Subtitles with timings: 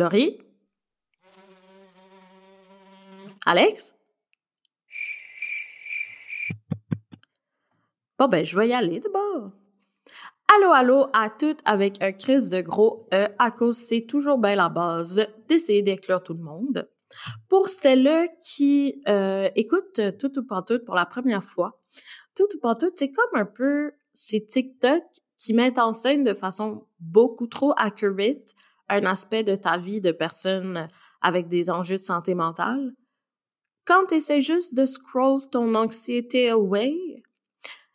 [0.00, 0.38] Laurie?
[3.44, 3.94] Alex?
[8.18, 9.52] Bon, ben, je vais y aller d'abord.
[10.56, 14.54] Allô, allô à toutes avec un crise de gros E à cause c'est toujours bien
[14.54, 16.88] la base d'essayer d'inclure tout le monde.
[17.50, 21.78] Pour celles qui euh, écoutent tout ou pas tout pour la première fois,
[22.34, 25.02] tout ou pas tout, c'est comme un peu ces TikTok
[25.36, 28.54] qui mettent en scène de façon beaucoup trop accurate
[28.90, 30.88] un aspect de ta vie de personne
[31.22, 32.92] avec des enjeux de santé mentale.
[33.84, 37.22] Quand tu essaies juste de scroll ton anxiété away,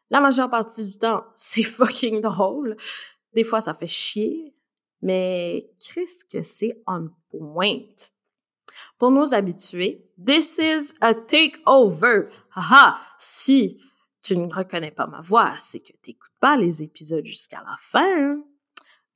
[0.09, 2.77] la majeure partie du temps, c'est fucking drôle.
[3.34, 4.54] Des fois, ça fait chier,
[5.02, 7.96] mais qu'est-ce que c'est on point?
[8.98, 12.26] Pour nos habitués, this is a takeover.
[12.55, 13.82] Haha, si
[14.21, 18.41] tu ne reconnais pas ma voix, c'est que t'écoutes pas les épisodes jusqu'à la fin.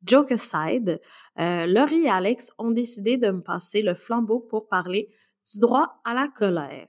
[0.04, 1.02] Joke aside,
[1.40, 5.10] euh, Laurie et Alex ont décidé de me passer le flambeau pour parler
[5.52, 6.88] du droit à la colère.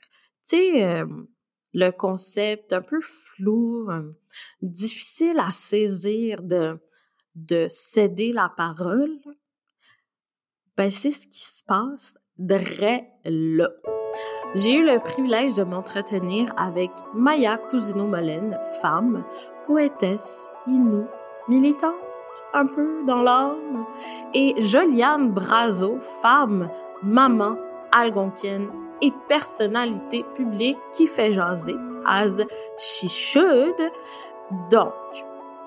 [0.49, 1.07] Tu sais, euh,
[1.73, 4.11] le concept un peu flou, euh,
[4.63, 6.79] difficile à saisir de,
[7.35, 9.19] de céder la parole,
[10.77, 12.57] ben c'est ce qui se passe de
[13.25, 13.69] là.
[14.55, 19.25] J'ai eu le privilège de m'entretenir avec Maya Cousino-Molène, femme,
[19.67, 21.07] poétesse, inou,
[21.49, 22.10] militante,
[22.53, 23.85] un peu dans l'âme,
[24.35, 26.69] et Joliane Brazo, femme,
[27.03, 27.57] maman,
[27.93, 28.69] algonquienne
[29.03, 32.43] et personnalité publique qui fait jaser, as
[32.79, 33.81] she should.
[34.71, 34.93] Donc,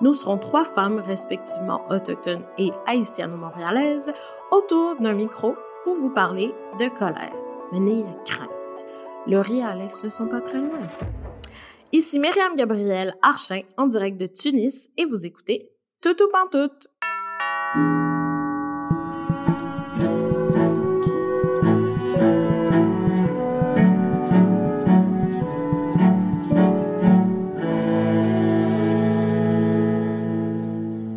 [0.00, 4.12] nous serons trois femmes respectivement autochtones et haïtiano-montréalaises
[4.50, 5.54] autour d'un micro
[5.84, 7.32] pour vous parler de colère.
[7.72, 8.86] Mais n'ayez crainte,
[9.26, 10.82] Laurie et Alex ne sont pas très loin.
[11.92, 15.70] Ici Myriam Gabriel Archin en direct de Tunis et vous écoutez
[16.04, 16.88] Toutou Pantoute.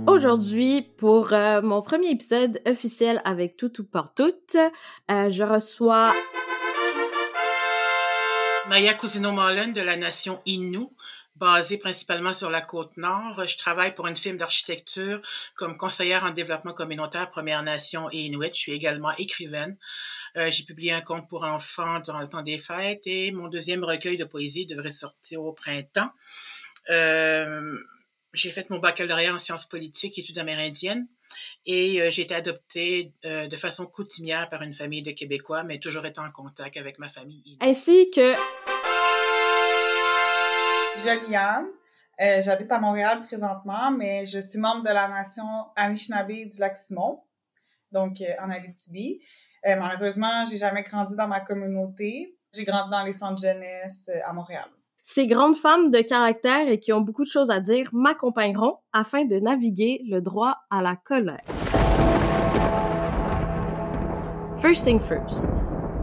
[0.08, 6.14] Aujourd'hui, pour euh, mon premier épisode officiel avec Tout ou pour Toutes, euh, je reçois
[8.70, 10.88] Maya Cousino-Mullen de la nation Innu,
[11.40, 13.44] basée principalement sur la côte nord.
[13.48, 15.22] Je travaille pour une firme d'architecture
[15.56, 18.54] comme conseillère en développement communautaire Première Nation et Inuit.
[18.54, 19.78] Je suis également écrivaine.
[20.36, 23.84] Euh, j'ai publié un conte pour enfants durant le temps des fêtes et mon deuxième
[23.84, 26.12] recueil de poésie devrait sortir au printemps.
[26.90, 27.78] Euh,
[28.34, 31.08] j'ai fait mon baccalauréat en sciences politiques études amérindiennes
[31.66, 36.06] et euh, j'ai été adoptée de façon coutumière par une famille de Québécois, mais toujours
[36.06, 37.58] étant en contact avec ma famille.
[37.62, 38.36] Ainsi que...
[41.04, 41.68] Joliane,
[42.22, 47.22] euh, j'habite à Montréal présentement, mais je suis membre de la nation Anishinaabe du Lac-Simon,
[47.92, 49.22] donc en Abitibi.
[49.66, 52.38] malheureusement, j'ai jamais grandi dans ma communauté.
[52.54, 54.68] J'ai grandi dans les centres jeunesse à Montréal.
[55.04, 59.24] Ces grandes femmes de caractère et qui ont beaucoup de choses à dire m'accompagneront afin
[59.24, 61.46] de naviguer le droit à la colère.
[64.60, 65.48] First thing first.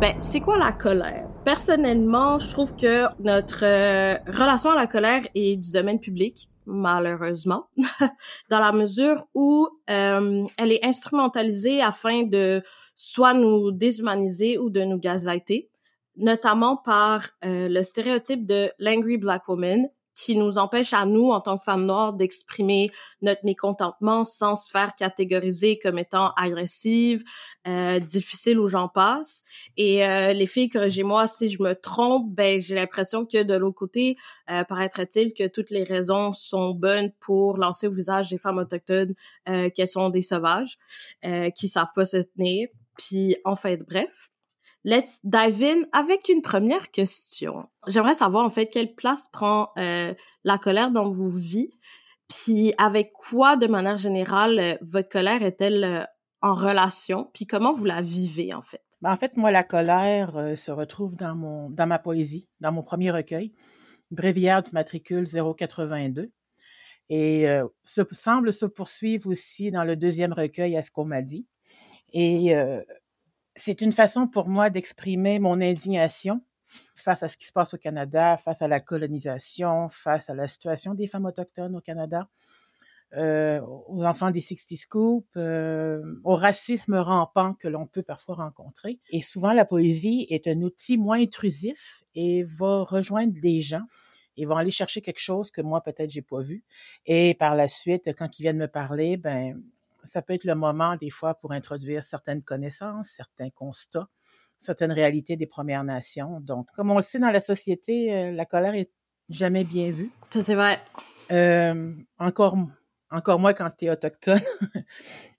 [0.00, 1.33] Ben, c'est quoi la colère?
[1.44, 7.66] Personnellement, je trouve que notre euh, relation à la colère est du domaine public, malheureusement,
[8.50, 12.62] dans la mesure où euh, elle est instrumentalisée afin de
[12.94, 15.68] soit nous déshumaniser ou de nous gaslighter
[16.16, 21.40] notamment par euh, le stéréotype de l'angry black woman qui nous empêche à nous, en
[21.40, 22.90] tant que femmes noires, d'exprimer
[23.22, 27.24] notre mécontentement sans se faire catégoriser comme étant agressive,
[27.66, 29.42] euh, difficile ou j'en passe.
[29.76, 33.76] Et euh, les filles, corrigez-moi si je me trompe, ben j'ai l'impression que de l'autre
[33.76, 34.16] côté,
[34.50, 39.14] euh, paraîtrait-il que toutes les raisons sont bonnes pour lancer au visage des femmes autochtones
[39.48, 40.78] euh, qu'elles sont des sauvages,
[41.24, 42.68] euh, qui savent pas se tenir.
[42.96, 44.30] Puis en fait, bref,
[44.86, 47.66] Let's dive in avec une première question.
[47.86, 50.12] J'aimerais savoir en fait quelle place prend euh,
[50.44, 51.70] la colère dans vos vies,
[52.28, 56.04] puis avec quoi de manière générale euh, votre colère est-elle euh,
[56.42, 58.82] en relation, puis comment vous la vivez en fait?
[59.00, 62.82] Ben, en fait, moi la colère se retrouve dans mon dans ma poésie, dans mon
[62.82, 63.54] premier recueil,
[64.10, 66.30] Bréviaire du matricule 082
[67.08, 67.46] et
[67.84, 71.46] se, semble se poursuivre aussi dans le deuxième recueil à ce qu'on m'a dit.
[72.12, 72.54] Et
[73.54, 76.42] c'est une façon pour moi d'exprimer mon indignation
[76.96, 80.48] face à ce qui se passe au Canada, face à la colonisation, face à la
[80.48, 82.28] situation des femmes autochtones au Canada,
[83.16, 88.98] euh, aux enfants des 60 Scoop, euh, au racisme rampant que l'on peut parfois rencontrer.
[89.10, 93.82] Et souvent, la poésie est un outil moins intrusif et va rejoindre des gens
[94.36, 96.64] ils vont aller chercher quelque chose que moi peut-être j'ai pas vu
[97.06, 99.62] et par la suite quand ils viennent me parler ben
[100.04, 104.08] ça peut être le moment des fois pour introduire certaines connaissances, certains constats,
[104.58, 106.40] certaines réalités des Premières Nations.
[106.40, 108.90] Donc, comme on le sait dans la société, euh, la colère est
[109.28, 110.10] jamais bien vue.
[110.30, 110.80] Ça, c'est vrai.
[111.30, 112.56] Euh, encore,
[113.10, 114.40] encore moins quand tu es autochtone.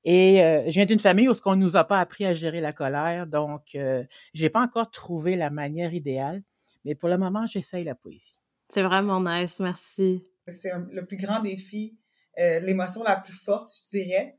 [0.03, 2.61] Et euh, je viens d'une famille où ce qu'on nous a pas appris à gérer
[2.61, 4.03] la colère, donc euh,
[4.33, 6.43] j'ai pas encore trouvé la manière idéale.
[6.85, 8.39] Mais pour le moment, j'essaye la poésie.
[8.69, 10.27] C'est vraiment nice, merci.
[10.47, 11.97] C'est le plus grand défi,
[12.39, 14.37] euh, l'émotion la plus forte, je dirais,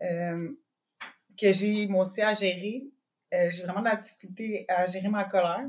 [0.00, 2.84] que j'ai moi aussi à gérer.
[3.32, 5.66] Euh, j'ai vraiment de la difficulté à gérer ma colère.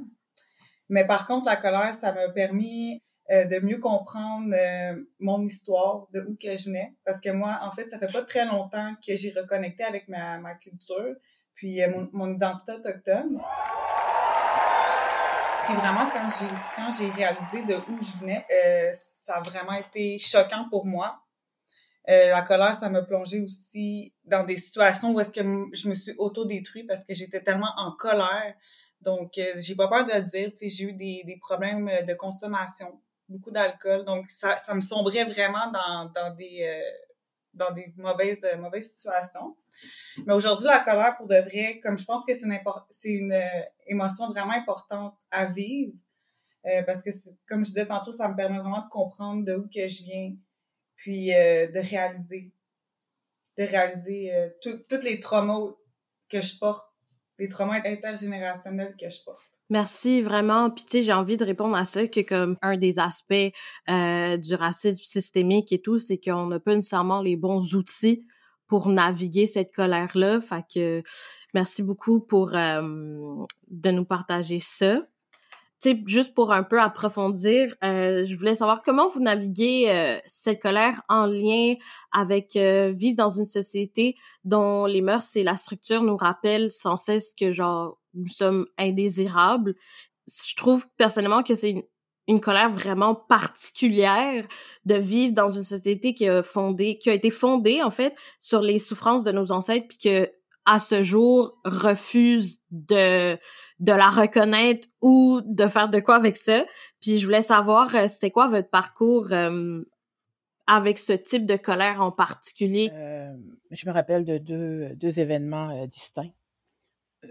[0.90, 6.08] Mais par contre, la colère, ça m'a permis euh, de mieux comprendre euh, mon histoire,
[6.14, 6.94] de où que je venais.
[7.04, 10.38] Parce que moi, en fait, ça fait pas très longtemps que j'ai reconnecté avec ma,
[10.38, 11.16] ma culture,
[11.56, 13.42] puis euh, mon, mon identité autochtone.
[15.66, 16.46] Puis vraiment, quand j'ai
[16.76, 21.25] quand j'ai réalisé de où je venais, euh, ça a vraiment été choquant pour moi.
[22.10, 25.42] Euh, la colère, ça m'a plongé aussi dans des situations où est-ce que
[25.74, 28.54] je me suis auto-détruit parce que j'étais tellement en colère.
[29.02, 33.00] Donc, euh, j'ai pas peur de le dire, tu j'ai eu des, problèmes de consommation,
[33.28, 34.06] beaucoup d'alcool.
[34.06, 36.64] Donc, ça, me sombrait vraiment dans, des
[37.60, 38.46] euh, des mauvaises
[38.82, 39.56] situations.
[40.26, 42.60] Mais aujourd'hui, la colère, pour de vrai, comme je pense que c'est une,
[42.90, 45.94] c'est une euh, émotion vraiment importante à vivre,
[46.66, 47.10] euh, parce que,
[47.48, 50.34] comme je disais tantôt, ça me permet vraiment de comprendre de où que je viens,
[50.96, 52.54] puis euh, de réaliser,
[53.58, 55.74] de réaliser euh, tous les traumas
[56.30, 56.86] que je porte,
[57.40, 59.56] les traumas intergénérationnels que je porte.
[59.70, 60.70] Merci vraiment.
[60.70, 63.34] Puis tu sais, j'ai envie de répondre à ça que comme un des aspects
[63.90, 68.26] euh, du racisme systémique et tout, c'est qu'on n'a pas nécessairement les bons outils
[68.68, 70.40] pour naviguer cette colère-là.
[70.40, 71.02] Fait que
[71.54, 75.02] merci beaucoup pour euh, de nous partager ça.
[76.06, 81.02] Juste pour un peu approfondir, euh, je voulais savoir comment vous naviguez euh, cette colère
[81.10, 81.76] en lien
[82.12, 86.98] avec euh, vivre dans une société dont les mœurs et la structure nous rappellent sans
[86.98, 89.76] cesse que genre nous sommes indésirables.
[90.28, 91.84] Je trouve personnellement que c'est une,
[92.28, 94.46] une colère vraiment particulière
[94.86, 98.80] de vivre dans une société qui a qui a été fondée en fait sur les
[98.80, 100.32] souffrances de nos ancêtres, puis que
[100.66, 103.38] à ce jour refuse de
[103.80, 106.66] de la reconnaître ou de faire de quoi avec ça.
[107.02, 109.82] Puis je voulais savoir euh, c'était quoi votre parcours euh,
[110.68, 112.90] avec ce type de colère en particulier?
[112.94, 113.34] Euh,
[113.72, 116.32] je me rappelle de deux, deux événements distincts.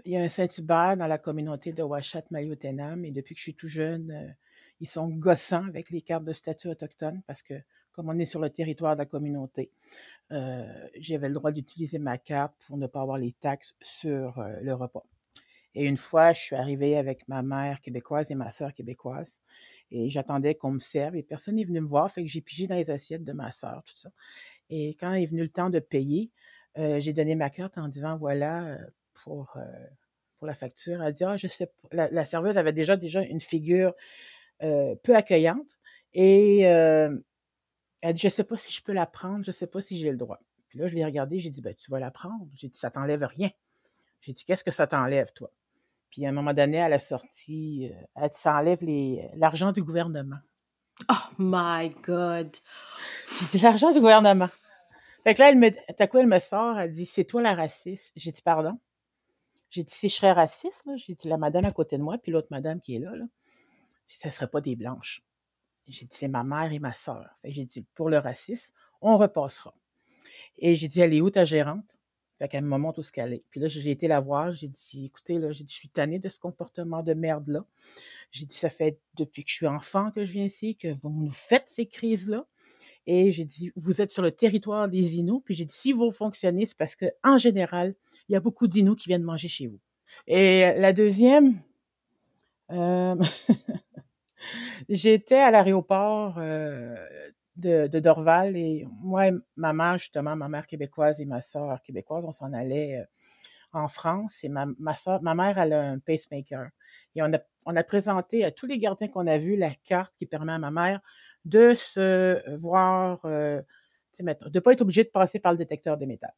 [0.03, 3.43] Il y a un Saint-Hubert dans la communauté de Ouachat Maliotenam et depuis que je
[3.43, 4.35] suis tout jeune,
[4.81, 7.53] ils sont gossants avec les cartes de statut autochtone parce que
[7.95, 9.71] comme on est sur le territoire de la communauté,
[10.31, 10.65] euh,
[10.99, 14.73] j'avais le droit d'utiliser ma carte pour ne pas avoir les taxes sur euh, le
[14.73, 15.05] repas.
[15.75, 19.41] Et une fois, je suis arrivée avec ma mère québécoise et ma sœur québécoise
[19.91, 22.67] et j'attendais qu'on me serve et personne n'est venu me voir, fait que j'ai pigé
[22.67, 24.09] dans les assiettes de ma sœur, tout ça.
[24.69, 26.31] Et quand est venu le temps de payer,
[26.77, 28.77] euh, j'ai donné ma carte en disant voilà
[29.23, 29.57] pour
[30.41, 31.01] la facture.
[31.01, 31.71] Elle dit ah je sais.
[31.91, 33.93] La, la serveuse avait déjà déjà une figure
[34.59, 35.77] peu accueillante
[36.13, 36.65] et
[38.05, 40.11] elle dit je sais pas si je peux la prendre, je sais pas si j'ai
[40.11, 40.39] le droit.
[40.69, 42.47] Puis là je l'ai regardé, j'ai dit ben tu vas la prendre.
[42.53, 43.49] J'ai dit ça t'enlève rien.
[44.21, 45.51] J'ai dit qu'est-ce que ça t'enlève toi?
[46.11, 49.71] Puis à un moment donné elle a sorti, euh, elle dit, ça enlève les l'argent
[49.71, 50.37] du gouvernement.
[51.09, 52.55] Oh my god.
[53.39, 54.49] J'ai dit l'argent du gouvernement.
[55.23, 57.55] Fait que là, elle me, à quoi elle me sort, elle dit, c'est toi la
[57.55, 58.11] raciste.
[58.15, 58.77] J'ai dit, pardon?
[59.71, 62.31] J'ai dit, si je serais raciste, j'ai dit, la madame à côté de moi, puis
[62.31, 63.25] l'autre madame qui est là, là,
[64.07, 65.23] j'ai dit, ça serait pas des blanches.
[65.87, 67.29] J'ai dit, c'est ma mère et ma sœur.
[67.43, 69.73] J'ai dit, pour le racisme, on repassera.
[70.57, 71.97] Et j'ai dit, elle est où ta gérante?
[72.39, 73.43] Fait qu'elle me montre où ce qu'elle est.
[73.49, 76.19] Puis là, j'ai été la voir, j'ai dit, écoutez, là, j'ai dit, je suis tannée
[76.19, 77.65] de ce comportement de merde-là.
[78.31, 81.09] J'ai dit, ça fait depuis que je suis enfant que je viens ici, que vous
[81.09, 82.45] nous faites ces crises-là.
[83.07, 85.41] Et j'ai dit, vous êtes sur le territoire des Inuits.
[85.45, 87.95] Puis j'ai dit, si vous fonctionnez, c'est parce que en général,
[88.27, 89.79] il y a beaucoup d'Inuits qui viennent manger chez vous.
[90.27, 91.61] Et la deuxième,
[92.71, 93.15] euh,
[94.89, 96.95] j'étais à l'aéroport euh,
[97.55, 102.25] de, Dorval et moi et ma mère, justement, ma mère québécoise et ma soeur québécoise,
[102.25, 103.05] on s'en allait euh,
[103.73, 106.69] en France et ma, ma ma mère, elle a un pacemaker.
[107.15, 110.13] Et on a, on a présenté à tous les gardiens qu'on a vus la carte
[110.17, 111.01] qui permet à ma mère
[111.43, 113.61] de se voir, euh,
[114.19, 114.23] de
[114.53, 116.33] ne pas être obligé de passer par le détecteur de métal.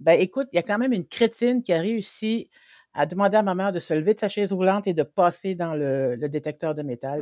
[0.00, 2.50] Ben écoute, il y a quand même une crétine qui a réussi
[2.94, 5.54] à demander à ma mère de se lever de sa chaise roulante et de passer
[5.54, 7.20] dans le, le détecteur de métal.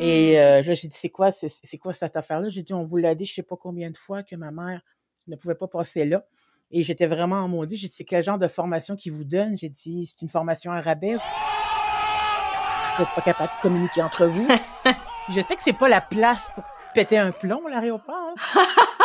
[0.00, 2.48] Et euh, là, j'ai dit, c'est quoi, c'est quoi cette affaire-là?
[2.48, 4.80] J'ai dit, on vous l'a dit, je sais pas combien de fois que ma mère
[5.28, 6.24] ne pouvait pas passer là.
[6.72, 7.76] Et j'étais vraiment en maudit.
[7.76, 9.56] J'ai dit, c'est quel genre de formation qu'ils vous donnent?
[9.56, 11.14] J'ai dit, c'est une formation à rabais.
[11.14, 14.48] Vous n'êtes pas capable de communiquer entre vous.
[15.28, 18.34] je sais que c'est pas la place pour péter un plomb, l'aéroport.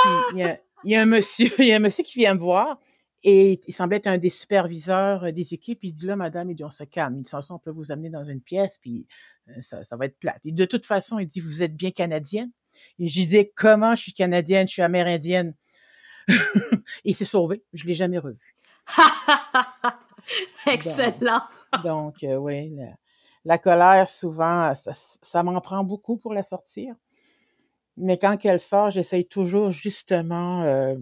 [0.06, 0.24] Hein.
[0.32, 2.34] Il y a il y a un monsieur, il y a un monsieur qui vient
[2.34, 2.80] me voir
[3.24, 5.84] et il semblait être un des superviseurs euh, des équipes.
[5.84, 7.18] Il dit là, madame, il dit on se calme.
[7.18, 9.08] Il dit sans on peut vous amener dans une pièce, puis
[9.50, 10.40] euh, ça, ça va être plate.
[10.46, 12.52] Et de toute façon, il dit vous êtes bien canadienne.
[12.98, 15.54] Et je dis comment je suis canadienne, je suis amérindienne.
[17.04, 17.64] il s'est sauvé.
[17.74, 18.56] Je l'ai jamais revu.
[20.68, 21.42] Excellent.
[21.84, 22.96] Donc, euh, oui, la,
[23.46, 26.96] la, colère, souvent, ça, ça m'en prend beaucoup pour la sortir.
[27.98, 30.96] Mais quand elle sort, j'essaye toujours justement euh,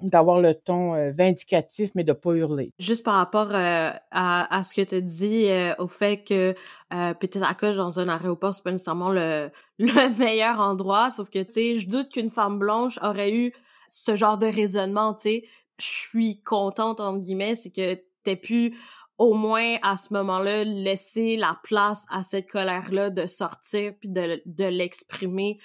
[0.00, 2.72] d'avoir le ton euh, vindicatif, mais de pas hurler.
[2.78, 6.54] Juste par rapport euh, à, à, ce que tu dis euh, au fait que
[6.90, 11.42] peut-être à cause dans un aéroport, c'est pas nécessairement le, le meilleur endroit, sauf que,
[11.42, 13.52] tu sais, je doute qu'une femme blanche aurait eu
[13.88, 15.44] ce genre de raisonnement, tu sais.
[15.80, 18.76] Je suis contente, entre guillemets, c'est que t'aies pu
[19.16, 24.40] au moins à ce moment-là laisser la place à cette colère-là de sortir puis de,
[24.46, 25.58] de l'exprimer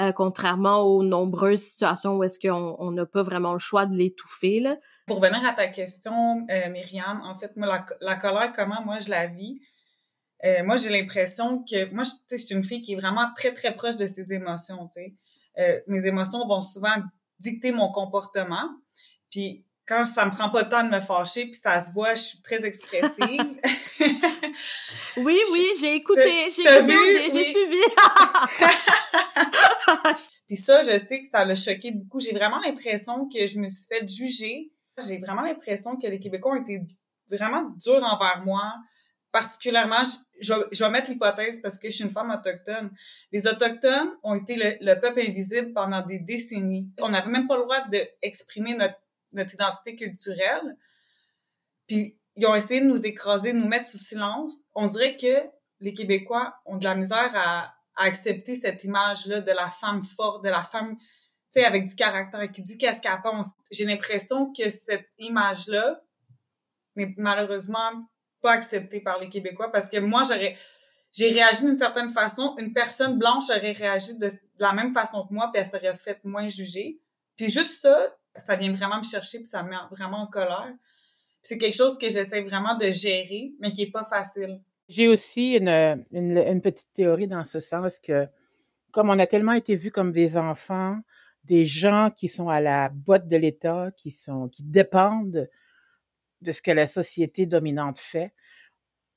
[0.00, 4.60] euh, contrairement aux nombreuses situations où est-ce qu'on n'a pas vraiment le choix de l'étouffer.
[4.60, 4.76] Là.
[5.06, 8.98] Pour revenir à ta question, euh, Myriam, en fait, moi, la, la, colère, comment moi
[8.98, 9.60] je la vis,
[10.44, 13.74] euh, moi j'ai l'impression que, moi, je suis une fille qui est vraiment très, très
[13.74, 15.16] proche de ses émotions, tu.
[15.58, 16.94] Euh, mes émotions vont souvent
[17.40, 18.68] dicter mon comportement.
[19.30, 22.14] Puis quand ça me prend pas le temps de me fâcher, puis ça se voit,
[22.14, 23.18] je suis très expressive.
[25.16, 27.78] oui, oui, j'ai écouté, j'ai écouté, j'ai suivi.
[30.46, 32.20] puis ça, je sais que ça l'a choqué beaucoup.
[32.20, 34.72] J'ai vraiment l'impression que je me suis fait juger.
[35.06, 36.82] J'ai vraiment l'impression que les Québécois ont été
[37.30, 38.74] vraiment durs envers moi.
[39.32, 40.04] Particulièrement,
[40.40, 42.90] je, je, vais, mettre l'hypothèse parce que je suis une femme autochtone.
[43.32, 46.90] Les Autochtones ont été le, le peuple invisible pendant des décennies.
[47.00, 48.96] On n'avait même pas le droit d'exprimer notre
[49.32, 50.76] notre identité culturelle.
[51.86, 54.60] Puis ils ont essayé de nous écraser, de nous mettre sous silence.
[54.74, 55.48] On dirait que
[55.80, 60.44] les Québécois ont de la misère à, à accepter cette image-là de la femme forte,
[60.44, 61.04] de la femme, tu
[61.60, 63.50] sais, avec du caractère, qui dit qu'est-ce qu'elle pense.
[63.70, 66.00] J'ai l'impression que cette image-là
[66.96, 68.08] n'est malheureusement
[68.40, 70.56] pas acceptée par les Québécois parce que moi, j'aurais,
[71.12, 72.54] j'ai réagi d'une certaine façon.
[72.58, 76.24] Une personne blanche aurait réagi de, la même façon que moi, puis elle serait faite
[76.24, 77.00] moins jugée.
[77.36, 80.72] Puis juste ça, ça vient vraiment me chercher puis ça me met vraiment en colère.
[81.42, 84.60] C'est quelque chose que j'essaie vraiment de gérer, mais qui est pas facile.
[84.88, 88.26] J'ai aussi une, une, petite théorie dans ce sens que,
[88.90, 90.98] comme on a tellement été vus comme des enfants,
[91.44, 95.48] des gens qui sont à la botte de l'État, qui sont, qui dépendent
[96.40, 98.32] de ce que la société dominante fait,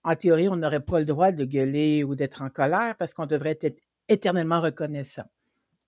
[0.04, 3.28] en théorie, on n'aurait pas le droit de gueuler ou d'être en colère parce qu'on
[3.28, 5.30] devrait être éternellement reconnaissant.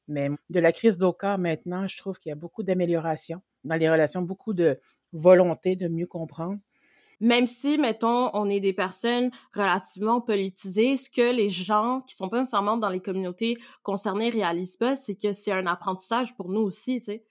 [0.07, 3.89] Mais de la crise d'Oka maintenant, je trouve qu'il y a beaucoup d'améliorations dans les
[3.89, 4.79] relations, beaucoup de
[5.13, 6.60] volonté de mieux comprendre.
[7.19, 12.27] Même si, mettons, on est des personnes relativement politisées, ce que les gens qui sont
[12.27, 16.62] pas nécessairement dans les communautés concernées réalisent pas, c'est que c'est un apprentissage pour nous
[16.62, 17.24] aussi, tu sais.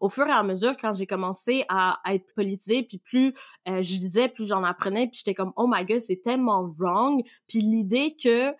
[0.00, 3.32] Au fur et à mesure, quand j'ai commencé à, être politisée, puis plus
[3.68, 7.22] euh, je disais, plus j'en apprenais, puis j'étais comme «Oh my God, c'est tellement wrong!»
[7.48, 8.54] Puis l'idée que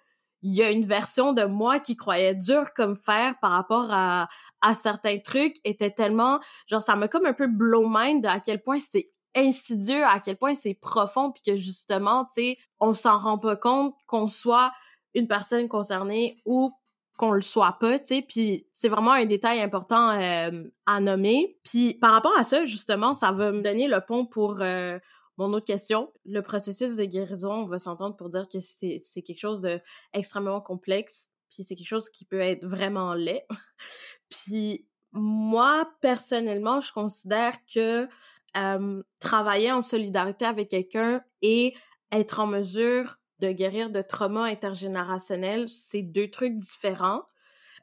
[0.44, 4.28] il y a une version de moi qui croyait dur comme fer par rapport à,
[4.60, 8.62] à certains trucs était tellement genre ça m'a comme un peu blow mind à quel
[8.62, 13.18] point c'est insidieux à quel point c'est profond puis que justement tu sais on s'en
[13.18, 14.70] rend pas compte qu'on soit
[15.14, 16.72] une personne concernée ou
[17.16, 21.56] qu'on le soit pas, tu sais, puis c'est vraiment un détail important euh, à nommer.
[21.64, 24.98] Puis par rapport à ça, justement, ça va me donner le pont pour euh,
[25.36, 29.40] mon autre question, le processus de guérison, on va s'entendre pour dire que c'est quelque
[29.40, 29.80] chose de
[30.12, 33.44] extrêmement complexe, puis c'est quelque chose qui peut être vraiment laid.
[34.28, 38.08] puis moi, personnellement, je considère que
[38.56, 41.74] euh, travailler en solidarité avec quelqu'un et
[42.12, 47.22] être en mesure de guérir de traumas intergénérationnels, c'est deux trucs différents.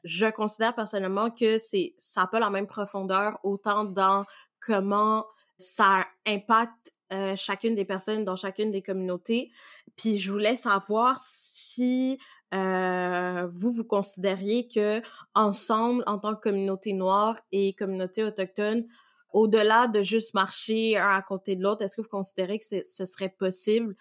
[0.04, 4.24] Je considère personnellement que c'est ça n'a pas la même profondeur autant dans
[4.60, 5.26] comment
[5.58, 9.50] ça impacte euh, chacune des personnes dans chacune des communautés.
[9.96, 12.18] Puis je voulais savoir si
[12.54, 15.02] euh, vous vous considériez que
[15.34, 18.86] ensemble, en tant que communauté noire et communauté autochtone,
[19.30, 23.04] au-delà de juste marcher un à côté de l'autre, est-ce que vous considérez que ce
[23.04, 23.94] serait possible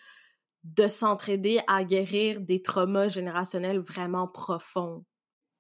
[0.63, 5.06] de s'entraider à guérir des traumas générationnels vraiment profonds?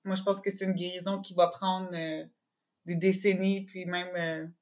[0.03, 2.25] Moi, je pense que c'est une guérison qui va prendre euh,
[2.85, 4.53] des décennies, puis même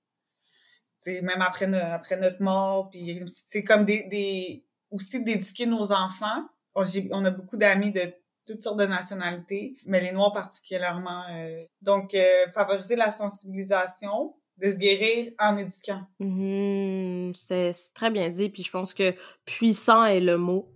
[1.07, 6.47] même après, après notre mort, puis c'est comme des, des aussi d'éduquer nos enfants.
[6.75, 8.01] On, on a beaucoup d'amis de
[8.45, 11.23] toutes sortes de nationalités, mais les Noirs particulièrement.
[11.31, 16.01] Euh, donc, euh, favoriser la sensibilisation, de se guérir en éduquant.
[16.19, 17.33] Mm-hmm.
[17.33, 19.15] c'est très bien dit, puis je pense que
[19.45, 20.69] puissant est le mot.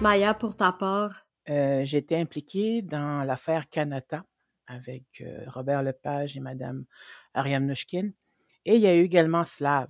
[0.00, 1.26] Maya, pour ta part?
[1.48, 4.24] Euh, J'étais impliquée dans l'affaire Canada
[4.72, 6.84] avec Robert Lepage et Madame
[7.34, 8.10] Ariane Nushkin.
[8.64, 9.88] Et il y a eu également Slav,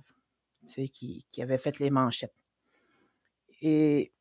[0.91, 2.33] qui, qui avait fait les manchettes.
[3.61, 4.11] Et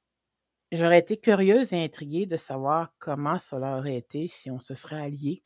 [0.70, 5.00] j'aurais été curieuse et intriguée de savoir comment cela aurait été si on se serait
[5.00, 5.42] alliés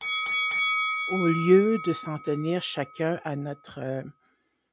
[1.13, 4.03] au lieu de s'en tenir chacun à notre, euh,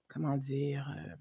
[0.08, 1.14] comment dire, euh,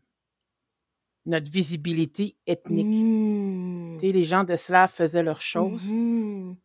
[1.26, 2.88] notre visibilité ethnique.
[2.88, 3.98] Mmh.
[4.00, 6.58] Tu sais, les gens de Slav faisaient leurs choses, Mhm.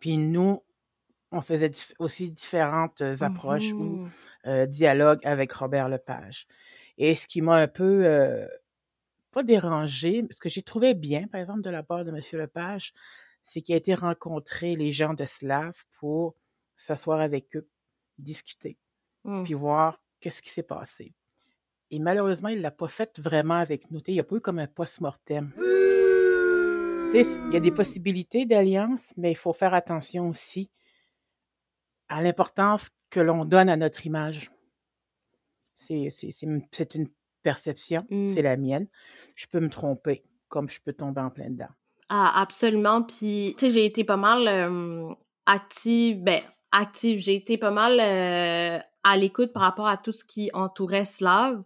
[0.00, 0.62] puis nous,
[1.32, 4.10] on faisait dif- aussi différentes euh, approches ou Mhm.
[4.46, 6.46] euh, dialogues avec Robert Lepage.
[6.96, 8.46] Et ce qui m'a un peu, euh,
[9.30, 12.20] pas dérangé, ce que j'ai trouvé bien, par exemple, de la part de M.
[12.32, 12.92] Lepage,
[13.42, 16.34] c'est qu'il a été rencontrer les gens de Slav pour
[16.76, 17.66] s'asseoir avec eux,
[18.18, 18.76] discuter,
[19.24, 19.42] Mm.
[19.44, 21.12] puis voir qu'est-ce qui s'est passé.
[21.90, 24.00] Et malheureusement, il l'a pas fait vraiment avec nous.
[24.06, 25.52] Il n'y a pas eu comme un post-mortem.
[27.14, 30.70] Il y a des possibilités d'alliance, mais il faut faire attention aussi
[32.08, 34.50] à l'importance que l'on donne à notre image.
[35.74, 37.08] C'est c'est- c'est une, c'est une
[37.42, 38.26] perception, Mm.
[38.26, 38.88] c'est la mienne.
[39.34, 41.68] Je peux me tromper, comme je peux tomber en plein dedans.
[42.08, 43.02] Ah, absolument.
[43.02, 45.12] Puis, tu sais, j'ai été pas mal euh,
[45.46, 46.40] active, ben,
[46.72, 47.18] active.
[47.20, 51.62] J'ai été pas mal euh, à l'écoute par rapport à tout ce qui entourait Slav.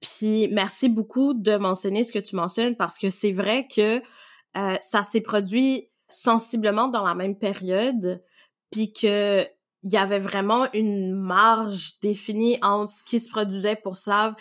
[0.00, 4.00] Puis, merci beaucoup de mentionner ce que tu mentionnes parce que c'est vrai que
[4.56, 8.22] euh, ça s'est produit sensiblement dans la même période,
[8.70, 9.46] puis que
[9.82, 14.34] il y avait vraiment une marge définie entre ce qui se produisait pour Slav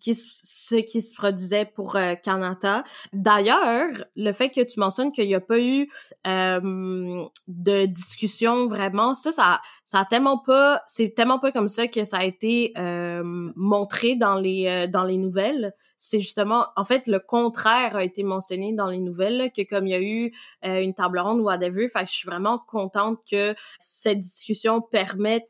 [0.00, 2.84] ce qui se produisait pour euh, Kanata.
[3.12, 5.88] D'ailleurs, le fait que tu mentionnes qu'il n'y a pas eu
[6.26, 11.86] euh, de discussion vraiment, ça, ça, ça a tellement pas, c'est tellement pas comme ça
[11.88, 13.22] que ça a été euh,
[13.56, 15.72] montré dans les euh, dans les nouvelles.
[15.96, 19.90] C'est justement, en fait, le contraire a été mentionné dans les nouvelles, que comme il
[19.90, 20.32] y a eu
[20.64, 24.80] euh, une table ronde ou whatever, fait que je suis vraiment contente que cette discussion
[24.80, 25.48] permette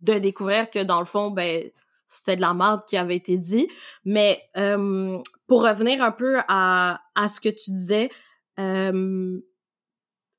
[0.00, 1.70] de découvrir que dans le fond, ben
[2.08, 3.68] c'était de la merde qui avait été dit.
[4.04, 8.10] Mais euh, pour revenir un peu à, à ce que tu disais,
[8.58, 9.40] euh,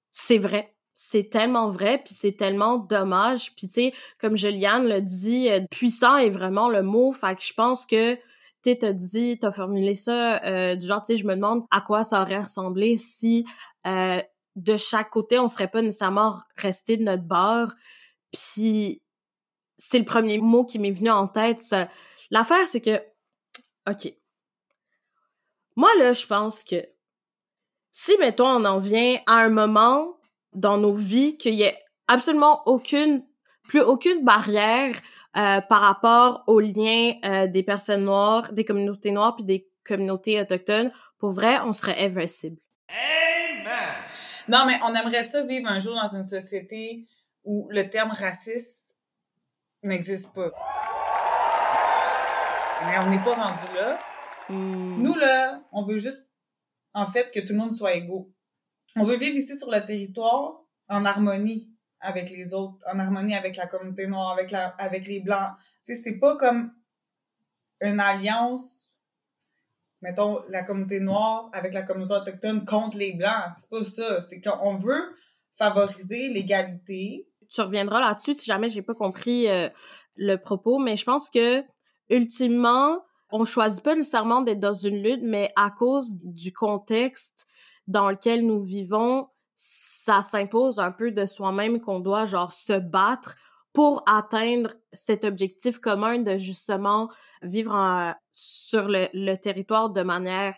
[0.10, 0.74] c'est vrai.
[0.94, 3.54] C'est tellement vrai, puis c'est tellement dommage.
[3.56, 7.12] Puis tu sais, comme Juliane l'a dit, euh, puissant est vraiment le mot.
[7.12, 8.16] Fait que je pense que
[8.64, 11.82] tu t'as dit, t'as formulé ça euh, du genre, tu sais, je me demande à
[11.82, 13.46] quoi ça aurait ressemblé si
[13.86, 14.20] euh,
[14.56, 17.70] de chaque côté, on serait pas nécessairement resté de notre bord.
[18.32, 19.02] Puis
[19.78, 21.60] c'est le premier mot qui m'est venu en tête.
[21.60, 21.88] ça.
[22.32, 23.02] L'affaire, c'est que,
[23.90, 24.14] OK.
[25.76, 26.84] Moi, là, je pense que
[27.92, 30.18] si, mettons, on en vient à un moment
[30.54, 33.24] dans nos vies qu'il y ait absolument aucune,
[33.64, 34.96] plus aucune barrière
[35.36, 40.42] euh, par rapport aux liens euh, des personnes noires, des communautés noires puis des communautés
[40.42, 42.58] autochtones, pour vrai, on serait invincible.
[44.48, 47.06] Non, mais on aimerait ça vivre un jour dans une société
[47.44, 48.87] où le terme raciste
[49.84, 50.52] n'existe pas.
[52.86, 54.00] Mais on n'est pas rendu là.
[54.50, 55.02] Hmm.
[55.02, 56.36] Nous, là, on veut juste,
[56.94, 58.32] en fait, que tout le monde soit égaux.
[58.96, 63.56] On veut vivre ici sur le territoire en harmonie avec les autres, en harmonie avec
[63.56, 65.52] la communauté noire, avec la, avec les blancs.
[65.84, 66.72] Tu sais, c'est pas comme
[67.82, 68.88] une alliance,
[70.02, 73.52] mettons, la communauté noire avec la communauté autochtone contre les blancs.
[73.56, 74.22] C'est pas ça.
[74.22, 75.16] C'est qu'on veut
[75.56, 77.28] favoriser l'égalité.
[77.50, 79.70] Tu reviendras là-dessus si jamais j'ai pas compris euh,
[80.18, 81.64] le propos, mais je pense que
[82.10, 87.46] ultimement, on choisit pas nécessairement d'être dans une lutte, mais à cause du contexte
[87.88, 93.36] dans lequel nous vivons, ça s'impose un peu de soi-même qu'on doit genre se battre
[93.74, 97.10] pour atteindre cet objectif commun de justement
[97.42, 100.56] vivre sur le territoire de manière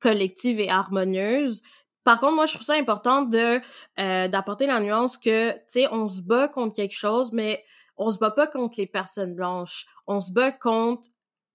[0.00, 1.62] collective et harmonieuse.
[2.06, 3.60] Par contre, moi, je trouve ça important de
[3.98, 7.64] euh, d'apporter la nuance que, tu sais, on se bat contre quelque chose, mais
[7.96, 9.86] on se bat pas contre les personnes blanches.
[10.06, 11.08] On se bat contre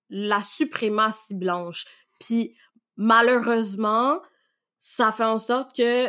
[0.09, 1.85] la suprématie blanche.
[2.19, 2.53] Puis,
[2.97, 4.19] malheureusement,
[4.77, 6.07] ça fait en sorte que,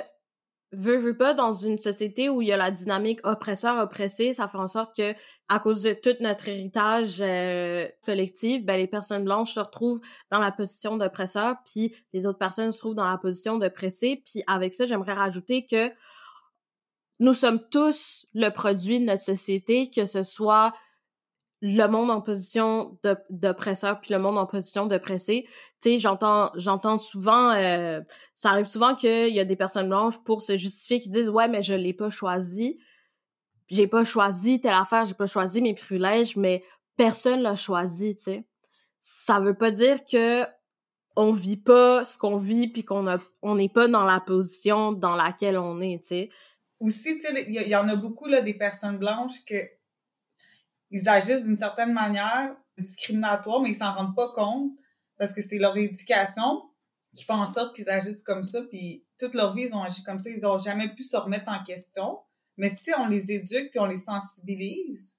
[0.72, 4.58] veux, veux pas, dans une société où il y a la dynamique oppresseur-oppressé, ça fait
[4.58, 5.14] en sorte que,
[5.48, 10.38] à cause de tout notre héritage euh, collectif, ben, les personnes blanches se retrouvent dans
[10.38, 14.22] la position d'oppresseur, puis les autres personnes se trouvent dans la position d'oppressé.
[14.24, 15.90] Puis avec ça, j'aimerais rajouter que
[17.20, 20.72] nous sommes tous le produit de notre société, que ce soit
[21.64, 22.98] le monde en position
[23.30, 25.46] d'oppresseur puis le monde en position d'oppressé.
[25.80, 28.00] Tu sais, j'entends j'entends souvent euh,
[28.34, 31.46] ça arrive souvent qu'il y a des personnes blanches pour se justifier qui disent ouais
[31.46, 32.80] mais je l'ai pas choisi.
[33.68, 36.64] J'ai pas choisi telle affaire, j'ai pas choisi mes privilèges, mais
[36.96, 38.44] personne l'a choisi, tu sais.
[39.00, 40.44] Ça veut pas dire que
[41.14, 44.92] on vit pas ce qu'on vit puis qu'on a on n'est pas dans la position
[44.92, 46.30] dans laquelle on est, tu sais.
[46.80, 49.54] aussi, tu sais, il y, en a beaucoup, là, des personnes blanches que
[50.92, 54.72] ils agissent d'une certaine manière discriminatoire, mais ils s'en rendent pas compte
[55.18, 56.62] parce que c'est leur éducation
[57.16, 60.02] qui fait en sorte qu'ils agissent comme ça, puis toute leur vie, ils ont agi
[60.02, 62.18] comme ça, ils ont jamais pu se remettre en question.
[62.56, 65.18] Mais si on les éduque puis on les sensibilise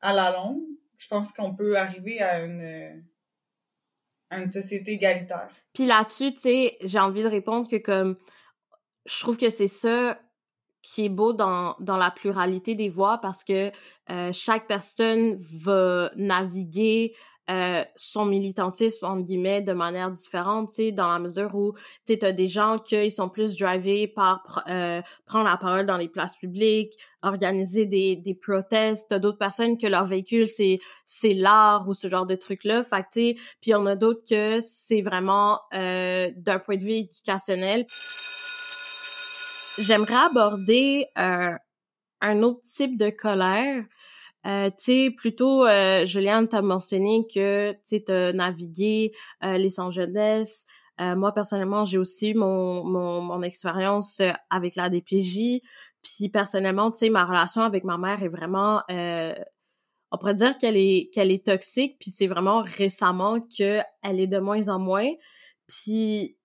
[0.00, 0.62] à la longue,
[0.96, 3.04] je pense qu'on peut arriver à une,
[4.30, 5.48] à une société égalitaire.
[5.72, 8.16] Puis là-dessus, tu sais, j'ai envie de répondre que comme
[9.06, 10.20] je trouve que c'est ça
[10.88, 13.70] qui est beau dans, dans la pluralité des voix parce que
[14.10, 17.12] euh, chaque personne va naviguer
[17.50, 22.12] euh, son militantisme, entre guillemets, de manière différente, tu sais, dans la mesure où, tu
[22.12, 26.08] sais, t'as des gens qui sont plus drivés par euh, prendre la parole dans les
[26.08, 31.88] places publiques, organiser des, des protestes, t'as d'autres personnes que leur véhicule, c'est c'est l'art
[31.88, 35.60] ou ce genre de trucs-là, fait tu sais, puis on a d'autres que c'est vraiment
[35.72, 37.86] euh, d'un point de vue éducationnel.
[39.78, 41.52] J'aimerais aborder euh,
[42.20, 43.84] un autre type de colère,
[44.46, 49.12] euh, tu sais, plutôt, euh, Juliane, t'as mentionné que, tu sais, navigué
[49.44, 50.66] euh, les sans jeunesse.
[51.00, 55.60] Euh, moi, personnellement, j'ai aussi mon, mon, mon expérience euh, avec la DPJ.
[56.02, 58.82] Puis, personnellement, tu sais, ma relation avec ma mère est vraiment...
[58.88, 64.38] on pourrait dire qu'elle est qu'elle est toxique, puis c'est vraiment récemment qu'elle est de
[64.38, 65.10] moins en moins.
[65.68, 66.37] Puis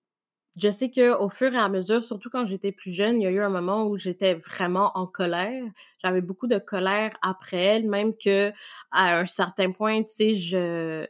[0.56, 3.26] je sais que au fur et à mesure, surtout quand j'étais plus jeune, il y
[3.26, 5.64] a eu un moment où j'étais vraiment en colère.
[6.02, 8.52] J'avais beaucoup de colère après elle, même que
[8.92, 11.06] à un certain point, tu sais, je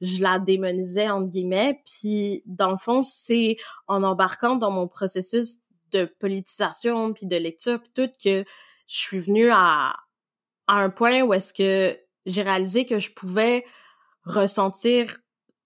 [0.00, 1.80] je la démonisais entre guillemets.
[1.84, 3.56] Puis dans le fond, c'est
[3.88, 5.58] en embarquant dans mon processus
[5.92, 8.44] de politisation puis de lecture puis tout que
[8.86, 9.96] je suis venue à
[10.68, 13.64] à un point où est-ce que j'ai réalisé que je pouvais
[14.24, 15.16] ressentir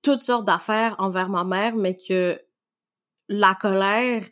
[0.03, 2.41] toutes sortes d'affaires envers ma mère, mais que
[3.33, 4.25] la colère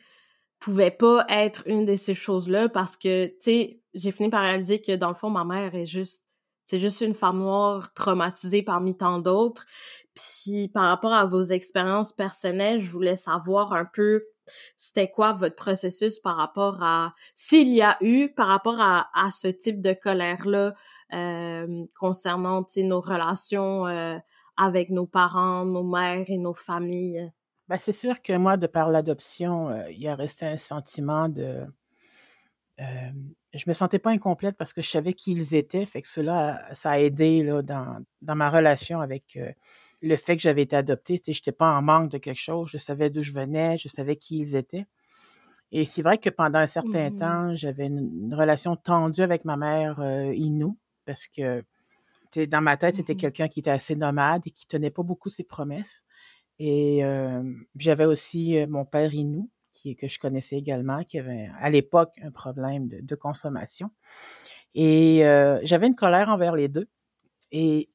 [0.59, 4.81] pouvait pas être une de ces choses-là parce que, tu sais, j'ai fini par réaliser
[4.81, 6.29] que dans le fond, ma mère est juste,
[6.63, 9.65] c'est juste une femme noire traumatisée parmi tant d'autres.
[10.13, 14.23] Puis par rapport à vos expériences personnelles, je voulais savoir un peu
[14.77, 19.31] c'était quoi votre processus par rapport à s'il y a eu par rapport à, à
[19.31, 20.73] ce type de colère là
[21.13, 24.17] euh, concernant nos relations euh,
[24.57, 27.31] avec nos parents, nos mères et nos familles?
[27.71, 31.29] Ben, c'est sûr que moi, de par l'adoption, euh, il y a resté un sentiment
[31.29, 31.65] de...
[32.81, 33.11] Euh,
[33.53, 36.61] je me sentais pas incomplète parce que je savais qui ils étaient, fait que cela,
[36.73, 39.53] ça a aidé là, dans, dans ma relation avec euh,
[40.01, 41.15] le fait que j'avais été adoptée.
[41.25, 44.17] Je n'étais pas en manque de quelque chose, je savais d'où je venais, je savais
[44.17, 44.85] qui ils étaient.
[45.71, 49.55] Et c'est vrai que pendant un certain mmh temps, j'avais une, relation tendue avec ma
[49.55, 51.63] mère euh, Inou, parce que
[52.35, 55.29] dans ma tête, c'était mmh quelqu'un qui était assez nomade et qui tenait pas beaucoup
[55.29, 56.03] ses promesses.
[56.63, 57.41] Et euh,
[57.75, 62.13] j'avais aussi euh, mon père Inou, qui, que je connaissais également, qui avait à l'époque
[62.21, 63.89] un problème de, consommation.
[64.75, 66.87] Et euh, j'avais une colère envers les deux.
[67.49, 67.89] Et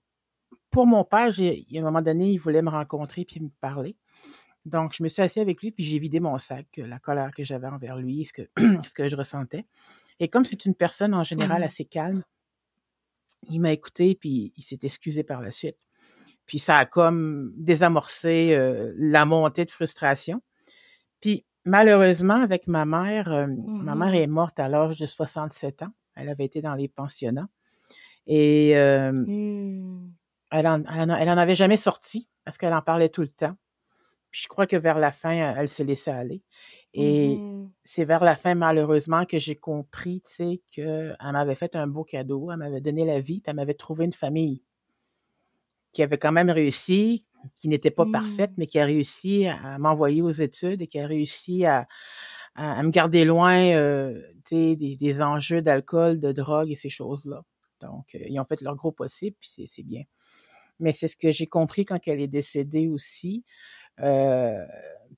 [0.68, 3.96] pour mon père, j'ai, à un moment donné, il voulait me rencontrer puis me parler.
[4.64, 7.44] Donc, je me suis assis avec lui, puis j'ai vidé mon sac, la colère que
[7.44, 8.50] j'avais envers lui, ce que,
[8.84, 9.64] ce que je ressentais.
[10.18, 12.24] Et comme c'est une personne en général assez calme,
[13.48, 15.78] il m'a écouté, puis il s'est excusé par la suite.
[16.46, 20.40] Puis ça a comme désamorcé euh, la montée de frustration.
[21.20, 24.22] Puis malheureusement, avec ma mère, euh, ma mère mm-hmm.
[24.22, 25.92] est morte à l'âge de 67 ans.
[26.14, 27.48] Elle avait été dans les pensionnats.
[28.26, 30.12] Et euh, mm.
[30.52, 33.56] elle, en, elle, en, avait jamais sorti parce qu'elle en parlait tout le temps.
[34.30, 36.42] Puis je crois que vers la fin, elle, se laissait aller.
[36.94, 37.70] Et mm-hmm.
[37.84, 42.04] c'est vers la fin, malheureusement, que j'ai compris, tu sais, qu'elle m'avait fait un beau
[42.04, 42.50] cadeau.
[42.52, 44.62] Elle m'avait donné la vie, puis elle m'avait trouvé une famille
[45.96, 48.54] qui avait quand même réussi, qui n'était pas parfaite, mmh.
[48.58, 51.88] mais qui a réussi à m'envoyer aux études et qui a réussi à,
[52.54, 57.44] à, me garder loin euh, des, des, enjeux d'alcool, de drogue et ces choses-là.
[57.80, 60.02] Donc, euh, ils ont fait leur gros possible, puis c'est bien.
[60.80, 63.46] Mais c'est ce que j'ai compris quand elle est décédée aussi.
[64.00, 64.66] Euh,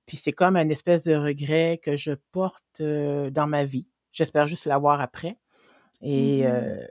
[0.06, 3.88] puis c'est comme un espèce de regret que je porte euh, dans ma vie.
[4.12, 5.38] J'espère juste l'avoir après.
[6.02, 6.86] Et mmh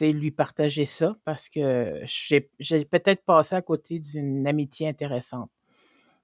[0.00, 5.50] lui partager ça parce que j'ai, peut-être passé à côté d'une amitié intéressante.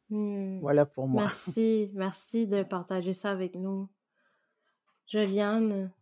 [0.09, 0.61] Mmh.
[0.61, 1.23] Voilà pour moi.
[1.25, 3.89] Merci, merci de partager ça avec nous.
[5.07, 5.93] Juliane?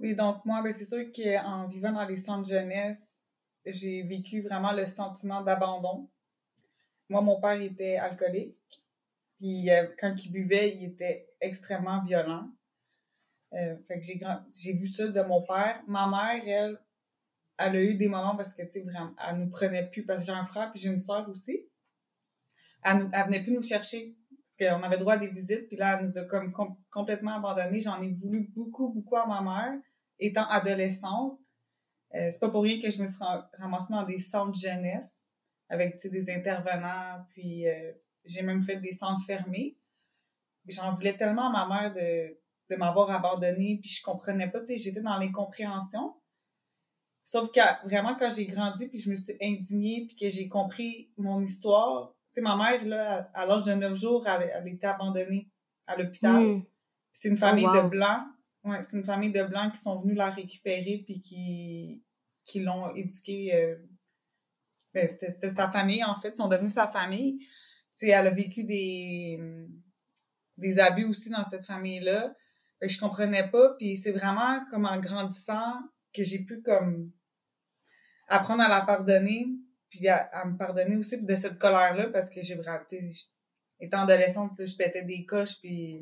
[0.00, 3.24] Oui, donc moi, ben, c'est sûr qu'en vivant dans les centres de jeunesse,
[3.66, 6.08] j'ai vécu vraiment le sentiment d'abandon.
[7.08, 8.56] Moi, mon père était alcoolique.
[9.38, 12.50] Puis euh, quand il buvait, il était extrêmement violent.
[13.52, 14.20] Euh, fait que j'ai
[14.52, 15.82] j'ai vu ça de mon père.
[15.86, 16.80] Ma mère, elle,
[17.58, 20.20] elle a eu des moments parce que, tu sais, vraiment, elle nous prenait plus, parce
[20.20, 21.66] que j'ai un frère puis j'ai une sœur aussi.
[22.82, 24.16] Elle, elle venait plus nous chercher
[24.58, 26.52] parce qu'on avait droit à des visites, puis là, elle nous a comme
[26.90, 27.80] complètement abandonnés.
[27.80, 29.80] J'en ai voulu beaucoup, beaucoup à ma mère,
[30.18, 31.38] étant adolescente.
[32.14, 33.18] Euh, c'est pas pour rien que je me suis
[33.54, 35.34] ramassée dans des centres jeunesse
[35.68, 37.92] avec des intervenants, puis euh,
[38.24, 39.78] j'ai même fait des centres fermés.
[40.66, 42.36] J'en voulais tellement à ma mère de,
[42.70, 46.14] de m'avoir abandonnée, puis je comprenais pas, tu sais, j'étais dans l'incompréhension.
[47.24, 51.12] Sauf que vraiment, quand j'ai grandi, puis je me suis indignée, puis que j'ai compris
[51.16, 54.86] mon histoire, tu sais, ma mère, là, à l'âge de 9 jours, elle, elle était
[54.86, 55.50] abandonnée
[55.86, 56.42] à l'hôpital.
[56.42, 56.64] Hmm.
[57.12, 58.22] C'est une famille oh, de blancs.
[58.62, 62.04] Ouais, c'est une famille de blancs qui sont venus la récupérer puis qui,
[62.44, 63.54] qui l'ont éduquée.
[63.54, 63.76] Euh,
[64.94, 66.30] ben, c'était, sa famille, en fait.
[66.30, 67.38] Ils sont devenus sa famille.
[67.38, 67.46] Tu
[68.06, 69.40] sais, elle a vécu des,
[70.56, 72.34] des abus aussi dans cette famille-là.
[72.80, 73.74] Fait que je comprenais pas.
[73.78, 75.74] Puis c'est vraiment comme en grandissant
[76.14, 77.12] que j'ai pu comme
[78.28, 79.46] apprendre à la pardonner
[79.90, 82.84] puis à, me pardonner aussi de cette colère-là parce que j'ai vraiment,
[83.80, 86.00] étant adolescente, là, je pétais des coches, puis...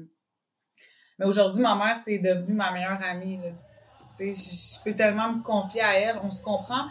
[1.18, 3.40] Mais aujourd'hui, ma mère, c'est devenue ma meilleure amie,
[4.14, 6.88] sais, je peux tellement me confier à elle, on se comprend,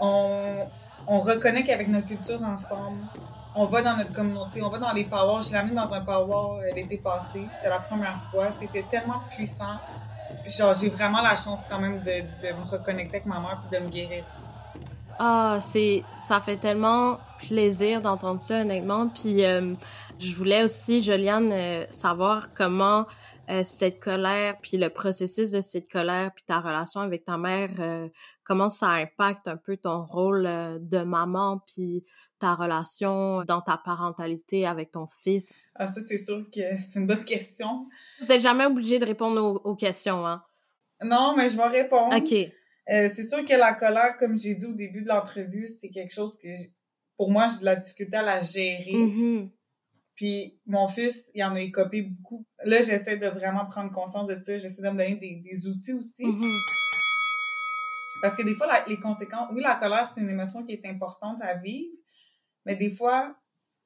[0.00, 0.66] on,
[1.06, 3.04] on reconnaît qu'avec notre culture ensemble,
[3.54, 5.42] on va dans notre communauté, on va dans les powers.
[5.42, 9.22] Je l'ai amenée dans un power euh, l'été passé, c'était la première fois, c'était tellement
[9.30, 9.78] puissant.
[10.46, 13.78] Genre, j'ai vraiment la chance quand même de, de me reconnecter avec ma mère puis
[13.78, 14.24] de me guérir.
[15.22, 19.06] Ah, c'est ça fait tellement plaisir d'entendre ça honnêtement.
[19.10, 19.74] Puis euh,
[20.18, 23.04] je voulais aussi, Joliane, euh, savoir comment
[23.50, 27.68] euh, cette colère, puis le processus de cette colère, puis ta relation avec ta mère,
[28.44, 30.44] comment ça impacte un peu ton rôle
[30.80, 32.02] de maman, puis
[32.40, 35.52] ta relation dans ta parentalité avec ton fils?
[35.76, 37.86] Ah, ça c'est sûr que c'est une bonne question.
[38.20, 40.42] Vous n'êtes jamais obligé de répondre aux, aux questions, hein?
[41.02, 42.14] Non, mais je vais répondre.
[42.14, 42.32] OK.
[42.32, 46.12] Euh, c'est sûr que la colère, comme j'ai dit au début de l'entrevue, c'est quelque
[46.12, 46.48] chose que,
[47.16, 48.92] pour moi, j'ai de la difficulté à la gérer.
[48.92, 49.50] Mm-hmm.
[50.16, 52.44] Puis mon fils, il en a écopé beaucoup.
[52.64, 54.58] Là, j'essaie de vraiment prendre conscience de ça.
[54.58, 56.24] J'essaie de me donner des, outils aussi.
[56.24, 56.58] Mm-hmm.
[58.22, 59.48] Parce que des fois, les conséquences...
[59.52, 61.94] Oui, la colère, c'est une émotion qui est importante à vivre.
[62.70, 63.34] Mais des fois,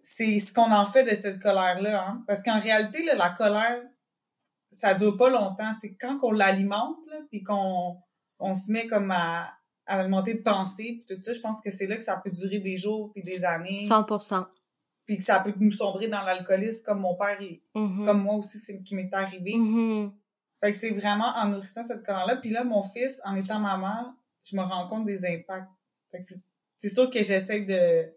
[0.03, 2.07] c'est ce qu'on en fait de cette colère-là.
[2.07, 2.25] Hein?
[2.27, 3.81] Parce qu'en réalité, la colère,
[4.71, 5.73] ça dure pas longtemps.
[5.81, 7.97] C'est quand on l'alimente, puis qu'on
[8.39, 9.55] on se met comme à,
[9.87, 12.31] à alimenter de pensée, puis tout ça, je pense que c'est là que ça peut
[12.31, 13.79] durer des jours puis des années.
[13.79, 14.47] 100%.
[15.07, 18.05] Puis que ça peut nous sombrer dans l'alcoolisme comme mon père et mm-hmm.
[18.05, 19.53] comme moi aussi, c'est qui m'est arrivé.
[19.53, 20.13] Mm-hmm.
[20.63, 22.37] Fait que c'est vraiment en nourrissant cette colère-là.
[22.37, 25.71] Puis là, mon fils, en étant maman, je me rends compte des impacts.
[26.11, 26.25] Fait que
[26.77, 28.13] c'est sûr que j'essaie de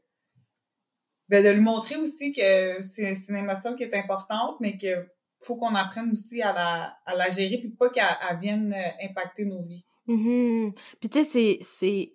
[1.29, 5.07] ben, de lui montrer aussi que c'est une émotion qui est importante, mais que
[5.39, 8.05] faut qu'on apprenne aussi à la, à la gérer puis pas qu'elle
[8.39, 9.83] vienne impacter nos vies.
[10.07, 11.59] Mmh Puis tu sais,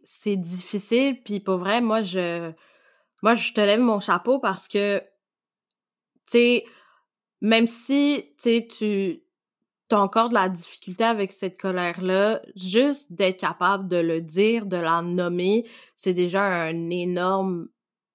[0.02, 2.50] c'est difficile, puis pour vrai, moi, je,
[3.22, 5.04] moi, je te lève mon chapeau parce que, tu
[6.38, 6.64] sais,
[7.42, 9.20] même si, tu sais, tu
[9.94, 14.78] as encore de la difficulté avec cette colère-là, juste d'être capable de le dire, de
[14.78, 17.68] la nommer, c'est déjà un énorme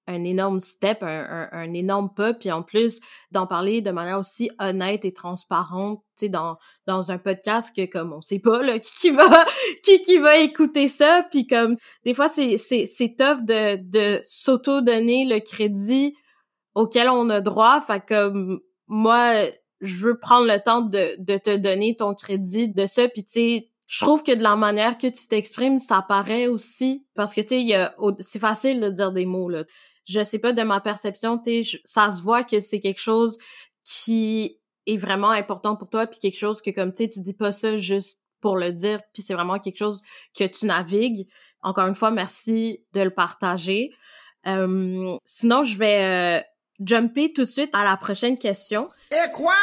[0.08, 4.50] un énorme step, un, un, énorme pas, puis en plus d'en parler de manière aussi
[4.58, 8.78] honnête et transparente, tu sais, dans, dans un podcast que comme on sait pas là
[8.80, 9.44] qui, qui va
[9.84, 14.20] qui qui va écouter ça, puis comme des fois c'est c'est c'est tough de de
[14.24, 16.14] s'auto donner le crédit
[16.74, 19.34] auquel on a droit, fait comme moi
[19.82, 23.32] je veux prendre le temps de de te donner ton crédit de ça, puis tu
[23.32, 27.40] sais je trouve que de la manière que tu t'exprimes, ça paraît aussi parce que
[27.40, 29.64] tu sais, c'est facile de dire des mots là
[30.08, 33.38] je sais pas de ma perception, tu sais, ça se voit que c'est quelque chose
[33.84, 37.34] qui est vraiment important pour toi, puis quelque chose que comme tu sais, tu dis
[37.34, 40.02] pas ça juste pour le dire, puis c'est vraiment quelque chose
[40.36, 41.28] que tu navigues.
[41.62, 43.90] Encore une fois, merci de le partager.
[44.46, 46.42] Euh, sinon, je vais euh,
[46.84, 48.88] jumper tout de suite à la prochaine question.
[49.10, 49.54] Et quoi?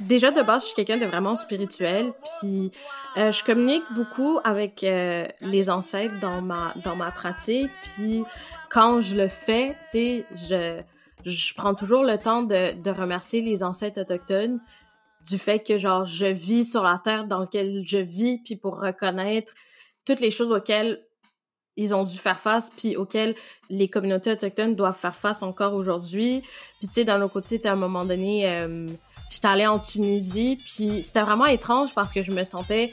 [0.00, 2.70] Déjà, de base, je suis quelqu'un de vraiment spirituel, puis
[3.16, 8.22] euh, je communique beaucoup avec euh, les ancêtres dans ma, dans ma pratique, puis
[8.68, 10.82] quand je le fais, tu sais, je,
[11.24, 14.60] je prends toujours le temps de, de remercier les ancêtres autochtones
[15.26, 18.78] du fait que, genre, je vis sur la terre dans laquelle je vis, puis pour
[18.78, 19.54] reconnaître
[20.04, 21.02] toutes les choses auxquelles
[21.76, 23.34] ils ont dû faire face, puis auxquelles
[23.68, 26.42] les communautés autochtones doivent faire face encore aujourd'hui.
[26.80, 28.86] Puis, tu sais, dans nos côtés, à un moment donné, euh,
[29.30, 32.92] j'étais allée en Tunisie, puis c'était vraiment étrange parce que je me sentais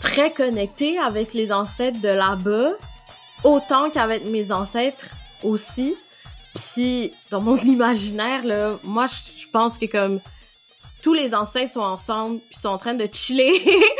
[0.00, 2.72] très connectée avec les ancêtres de là-bas,
[3.44, 5.10] autant qu'avec mes ancêtres
[5.42, 5.94] aussi.
[6.54, 10.20] Puis dans mon imaginaire là, moi je pense que comme
[11.02, 13.52] tous les ancêtres sont ensemble puis sont en train de chiller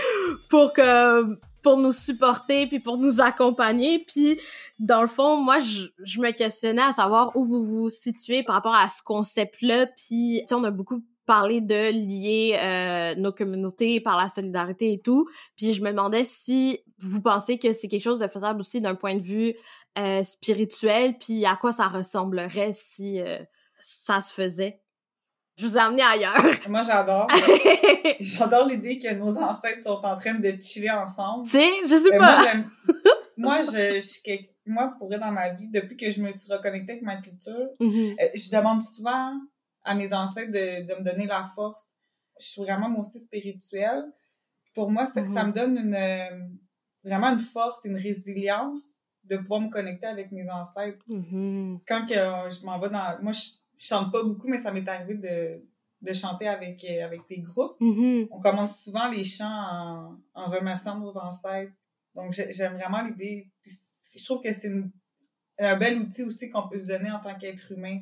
[0.48, 3.98] pour que pour nous supporter puis pour nous accompagner.
[3.98, 4.38] Puis
[4.78, 8.74] dans le fond, moi, je, me questionnais à savoir où vous vous situez par rapport
[8.74, 9.86] à ce concept-là.
[9.86, 14.92] Puis, tu sais, on a beaucoup parlé de lier euh, nos communautés par la solidarité
[14.92, 15.28] et tout.
[15.56, 18.94] Puis je me demandais si vous pensez que c'est quelque chose de faisable aussi d'un
[18.94, 19.54] point de vue
[19.98, 23.38] euh, spirituel, puis à quoi ça ressemblerait si euh,
[23.80, 24.80] ça se faisait?
[25.58, 26.34] Je vous ai amené ailleurs.
[26.68, 27.26] Moi, j'adore.
[28.20, 31.44] j'adore l'idée que nos ancêtres sont en train de chiller ensemble.
[31.44, 32.44] Tu sais, je sais pas.
[33.38, 37.04] Moi, je, je, moi, pour dans ma vie, depuis que je me suis reconnectée avec
[37.04, 38.30] ma culture, mm-hmm.
[38.34, 39.32] je demande souvent
[39.86, 41.94] à mes ancêtres de, de me donner la force.
[42.38, 44.04] Je suis vraiment moi aussi spirituelle.
[44.74, 45.48] Pour moi, ça, ça mhm.
[45.48, 46.46] me donne une euh,
[47.02, 51.02] vraiment une force, une résilience de pouvoir me connecter avec mes ancêtres.
[51.08, 51.80] Mhm.
[51.86, 53.22] Quand que euh, je m'en vais dans...
[53.22, 53.40] Moi, je,
[53.78, 55.62] chante pas beaucoup, mais ça m'est arrivé de,
[56.00, 57.76] de chanter avec, euh, avec des groupes.
[57.80, 58.28] Mhm.
[58.30, 61.72] On commence souvent les chants en, en remerciant nos ancêtres.
[62.14, 63.50] Donc, j'aime vraiment l'idée.
[63.64, 64.72] Je trouve que c'est
[65.58, 68.00] un bel outil aussi qu'on peut se donner en tant qu'être humain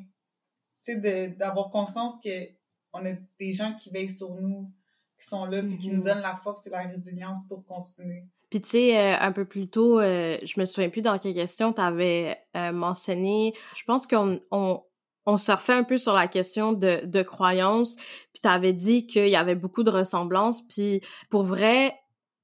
[0.93, 2.49] d'avoir conscience que
[2.93, 4.71] on a des gens qui veillent sur nous,
[5.19, 6.05] qui sont là, puis qui nous mm-hmm.
[6.05, 8.23] donnent la force et la résilience pour continuer.
[8.49, 11.33] Puis tu sais, euh, un peu plus tôt, euh, je me souviens plus dans quelle
[11.33, 14.81] question tu avais euh, mentionné, je pense qu'on on,
[15.25, 19.27] on surfait un peu sur la question de, de croyance, puis tu avais dit qu'il
[19.29, 21.93] y avait beaucoup de ressemblances, puis pour vrai,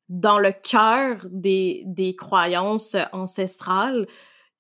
[0.10, 4.08] dans le cœur des, des croyances ancestrales,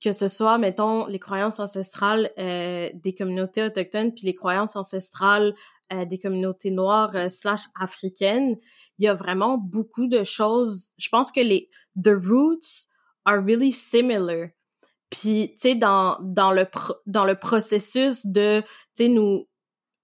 [0.04, 5.54] que ce soit, mettons, les croyances ancestrales euh, des communautés autochtones puis les croyances ancestrales
[5.94, 8.56] euh, des communautés noires euh, slash africaines,
[8.98, 10.92] il y a vraiment beaucoup de choses.
[10.98, 11.70] Je pense que les
[12.02, 12.88] the roots
[13.26, 14.50] are really similar.
[15.10, 16.66] Puis, tu sais, dans dans le
[17.06, 18.62] dans le processus de,
[18.96, 19.48] tu sais, nous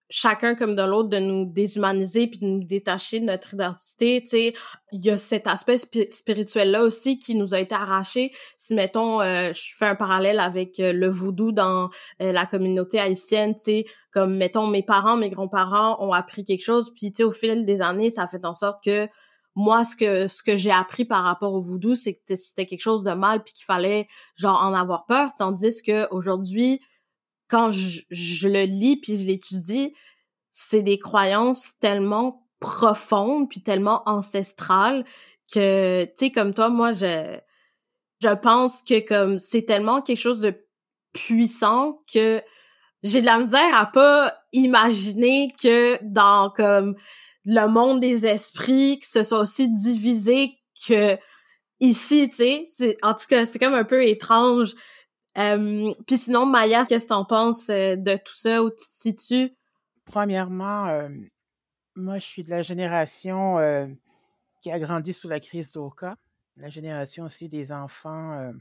[0.10, 4.30] chacun comme de l'autre de nous déshumaniser puis de nous détacher de notre identité, tu
[4.30, 4.54] sais,
[4.92, 8.32] il y a cet aspect spirituel là aussi qui nous a été arraché.
[8.58, 11.90] Si mettons euh, je fais un parallèle avec euh, le voodoo dans
[12.22, 16.64] euh, la communauté haïtienne, tu sais, comme mettons mes parents, mes grands-parents ont appris quelque
[16.64, 19.08] chose puis tu sais au fil des années, ça a fait en sorte que
[19.56, 22.82] moi ce que ce que j'ai appris par rapport au voodoo, c'est que c'était quelque
[22.82, 25.32] chose de mal puis qu'il fallait genre en avoir peur.
[25.38, 26.80] Tandis que aujourd'hui
[27.48, 29.94] quand je, le lis puis je l'étudie,
[30.52, 35.04] c'est des croyances tellement profondes puis tellement ancestrales
[35.54, 37.38] que tu sais comme toi moi je
[38.20, 40.56] je pense que comme c'est tellement quelque chose de
[41.14, 42.42] puissant que
[43.04, 46.96] j'ai de la misère à pas imaginer que dans comme
[47.46, 50.58] le monde des esprits que ce soit aussi divisé
[50.88, 51.16] que
[51.80, 52.98] ici tu sais.
[53.04, 54.74] En tout cas c'est comme un peu étrange
[55.38, 58.96] euh, Puis sinon, Maya, qu'est-ce que t'en penses euh, de tout ça, où tu te
[58.96, 59.56] situes?
[60.06, 61.10] Premièrement, euh,
[61.96, 63.58] moi, je suis de la génération
[64.62, 66.18] qui a grandi sous la crise d'Oka,
[66.56, 68.54] la génération aussi des enfants,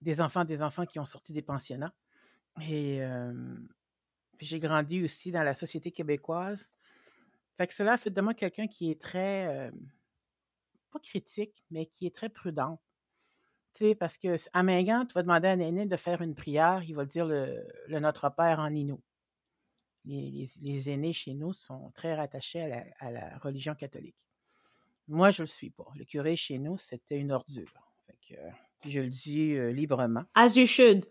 [0.00, 1.92] des enfants, des enfants qui ont sorti des pensionnats.
[2.68, 3.00] Et
[4.38, 6.70] j'ai grandi aussi dans la société québécoise.
[7.56, 9.72] Fait que cela fait de moi quelqu'un qui est très,
[10.92, 12.78] pas critique, mais qui est très prudent
[13.98, 16.94] parce que à Mingan, tu vas demander à un aîné de faire une prière, il
[16.94, 19.00] va dire le, Notre Père en Inou.
[20.04, 22.62] Les, aînés chez nous sont très rattachés
[22.98, 24.26] à la, religion catholique.
[25.08, 25.86] Moi, je le suis pas.
[25.96, 27.72] Le curé chez nous, c'était une ordure.
[28.84, 30.24] je le dis euh, librement.
[30.34, 31.06] As you should.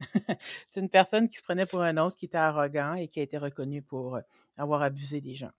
[0.68, 3.22] C'est une personne qui se prenait pour un autre, qui était arrogant et qui a
[3.22, 4.20] été reconnu pour euh,
[4.56, 5.50] avoir abusé des gens.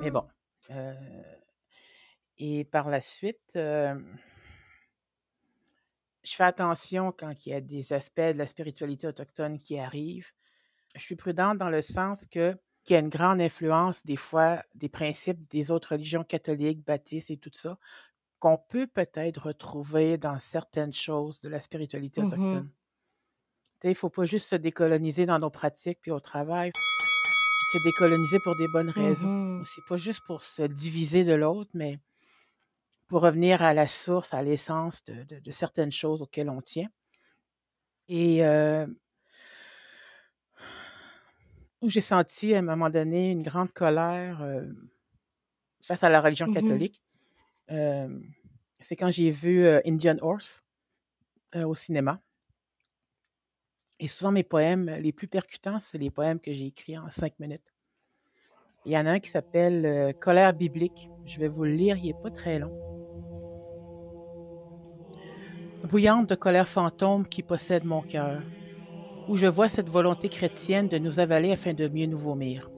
[0.00, 0.24] Mais bon.
[0.70, 0.94] Euh,
[2.38, 3.98] et par la suite, je
[6.24, 10.32] fais attention quand il y a des aspects de la spiritualité autochtone qui arrivent.
[10.94, 14.62] Je suis prudente dans le sens que qu'il y a une grande influence des fois
[14.74, 17.76] des principes des autres religions catholiques, baptistes et tout ça,
[18.38, 22.70] qu'on peut peut-être retrouver dans certaines choses de la spiritualité mmh autochtone.
[23.84, 27.84] Il ne faut pas juste se décoloniser dans nos pratiques puis au travail, puis se
[27.84, 29.28] décoloniser pour des bonnes raisons.
[29.28, 31.98] Mmh C'est pas juste pour se diviser de l'autre, mais
[33.08, 36.88] pour revenir à la source, à l'essence de, certaines choses auxquelles on tient.
[38.08, 38.86] Et euh,
[41.80, 44.66] où j'ai senti à un moment donné une grande colère euh,
[45.82, 47.02] face à la religion mmh catholique.
[47.70, 48.08] Euh,
[48.78, 50.62] c'est quand j'ai vu Indian Horse
[51.54, 52.20] au cinéma.
[53.98, 57.38] Et souvent, mes poèmes les plus percutants, c'est les poèmes que j'ai écrits en cinq
[57.40, 57.72] minutes.
[58.84, 61.08] Il y en a un qui s'appelle Colère biblique.
[61.24, 62.87] Je vais vous le lire, il n'est pas très long
[65.86, 68.42] bouillante de colère fantôme qui possède mon cœur,
[69.28, 72.70] où je vois cette volonté chrétienne de nous avaler afin de mieux nous vomir.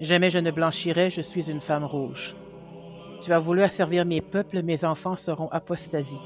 [0.00, 2.36] Jamais je ne blanchirai, je suis une femme rouge.
[3.22, 6.20] Tu as voulu asservir mes peuples, mes enfants seront apostasie.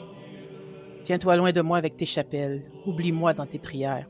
[1.02, 4.08] Tiens-toi loin de moi avec tes chapelles, oublie-moi dans tes prières.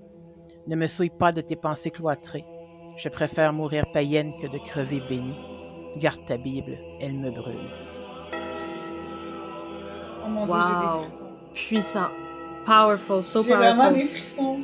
[0.67, 2.45] Ne me souille pas de tes pensées cloîtrées.
[2.97, 5.41] Je préfère mourir païenne que de crever bénie.
[5.97, 7.71] Garde ta Bible, elle me brûle.
[10.25, 11.30] Oh mon Dieu, j'ai des frissons.
[11.55, 12.09] Puissant.
[12.65, 14.61] Powerful, so J'ai vraiment des frissons.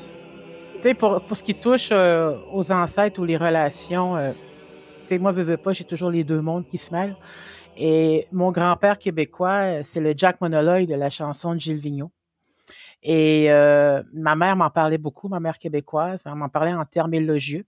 [0.77, 5.09] Tu sais, pour, pour ce qui touche euh, aux ancêtres ou les relations, euh, tu
[5.15, 7.17] sais, moi, veux, veux pas, j'ai toujours les deux mondes qui se mêlent.
[7.77, 12.11] Et mon grand-père québécois, euh, c'est le Jack Monoloy de la chanson de Gilles Vigneault.
[13.03, 17.15] Et euh, ma mère m'en parlait beaucoup, ma mère québécoise, elle m'en parlait en termes
[17.15, 17.65] élogieux.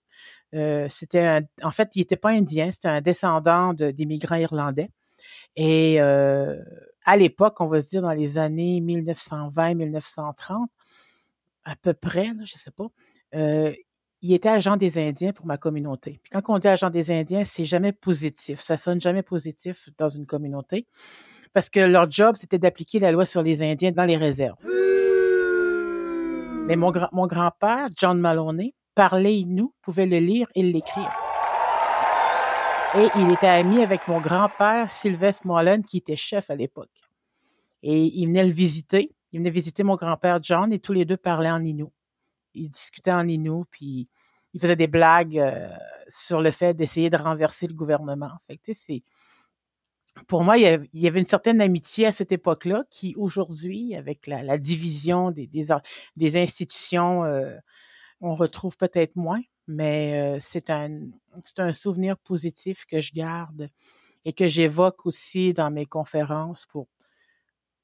[0.55, 4.91] Euh, c'était un- en fait, il n'était pas indien, c'était un descendant de- d'immigrants irlandais.
[5.57, 6.57] Et euh,
[7.05, 10.67] à l'époque, on va se dire dans les années 1920-1930,
[11.65, 12.87] à peu près, je sais pas,
[13.35, 13.73] euh,
[14.23, 16.19] il était agent des Indiens pour ma communauté.
[16.23, 18.61] Puis quand on dit agent des Indiens, c'est jamais positif.
[18.61, 20.87] Ça sonne jamais positif dans une communauté
[21.53, 24.57] parce que leur job, c'était d'appliquer la loi sur les Indiens dans les réserves.
[26.67, 31.11] Mais mon, grand- mon grand-père, John Maloney, parlait Innu, pouvait le lire et l'écrire.
[32.97, 36.89] Et il était ami avec mon grand-père, Sylvestre Mullen, qui était chef à l'époque.
[37.83, 39.15] Et il venait le visiter.
[39.33, 41.85] Il venait visiter mon grand-père John et tous les deux parlaient en Innu.
[42.55, 44.09] Ils discutaient en Innu, puis
[44.55, 45.69] ils faisaient des blagues euh,
[46.09, 48.31] sur le fait d'essayer de renverser le gouvernement.
[48.47, 48.73] Fait tu
[50.27, 54.59] pour moi, il y, avait, une certaine amitié à cette époque-là qui, aujourd'hui, avec la,
[54.59, 57.55] division des institutions, euh,
[58.21, 60.99] on retrouve peut-être moins, mais c'est un,
[61.59, 63.69] un souvenir positif que je garde
[64.25, 66.89] et que j'évoque aussi dans mes conférences pour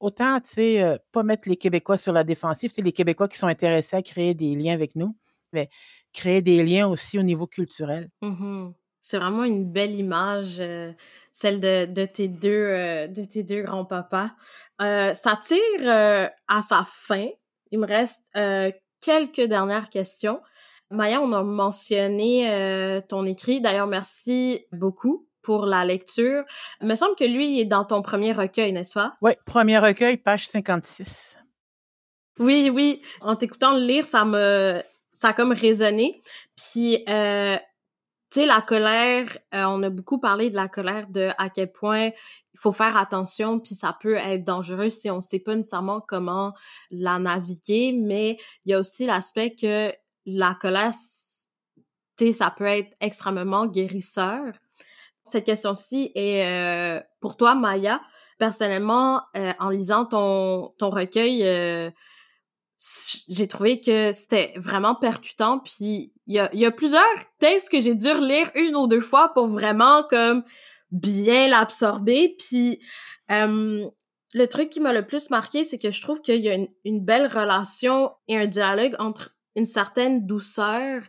[0.00, 3.46] autant, tu sais, pas mettre les Québécois sur la défensive, c'est les Québécois qui sont
[3.46, 5.16] intéressés à créer des liens avec nous,
[5.52, 5.70] mais
[6.12, 8.10] créer des liens aussi au niveau culturel.
[8.20, 8.74] Mhm.
[9.00, 10.62] C'est vraiment une belle image,
[11.30, 14.30] celle de, de tes deux, de tes deux grands-papas.
[14.78, 17.28] Ça tire à sa fin.
[17.70, 18.22] Il me reste
[19.00, 20.40] quelques dernières questions.
[20.90, 23.60] Maya, on a mentionné euh, ton écrit.
[23.60, 26.44] D'ailleurs, merci beaucoup pour la lecture.
[26.80, 29.16] Il me semble que lui, il est dans ton premier recueil, n'est-ce pas?
[29.20, 31.38] Oui, premier recueil, page 56.
[32.38, 33.00] Oui, oui.
[33.20, 36.20] En t'écoutant le lire, ça me, ça a comme résonné.
[36.56, 37.56] Puis, euh,
[38.30, 41.70] tu sais, la colère, euh, on a beaucoup parlé de la colère, de à quel
[41.70, 46.00] point il faut faire attention, puis ça peut être dangereux si on sait pas nécessairement
[46.00, 46.52] comment
[46.90, 49.92] la naviguer, mais il y a aussi l'aspect que
[50.26, 50.92] la colère,
[52.16, 54.52] tu sais, ça peut être extrêmement guérisseur.
[55.22, 58.00] Cette question-ci est euh, pour toi, Maya.
[58.38, 61.90] Personnellement, euh, en lisant ton, ton recueil, euh,
[63.28, 67.02] j'ai trouvé que c'était vraiment percutant puis il y a, il y a plusieurs
[67.38, 70.42] textes que j'ai dû relire une ou deux fois pour vraiment comme
[70.90, 72.78] bien l'absorber puis
[73.30, 76.68] le truc qui m'a le plus marqué c'est que je trouve qu'il y a une,
[76.84, 81.02] une belle relation et un dialogue entre une certaine douceur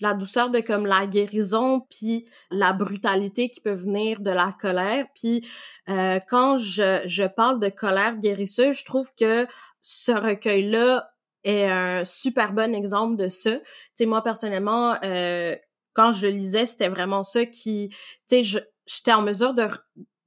[0.00, 5.06] la douceur de comme la guérison puis la brutalité qui peut venir de la colère
[5.14, 5.46] puis
[5.88, 9.46] euh, quand je, je parle de colère guérisseuse je trouve que
[9.80, 11.08] ce recueil-là
[11.46, 13.52] est un super bon exemple de ça.
[13.52, 13.64] Tu
[13.94, 15.54] sais, moi, personnellement, euh,
[15.94, 17.88] quand je le lisais, c'était vraiment ça qui...
[18.28, 19.68] Tu sais, j'étais en mesure de,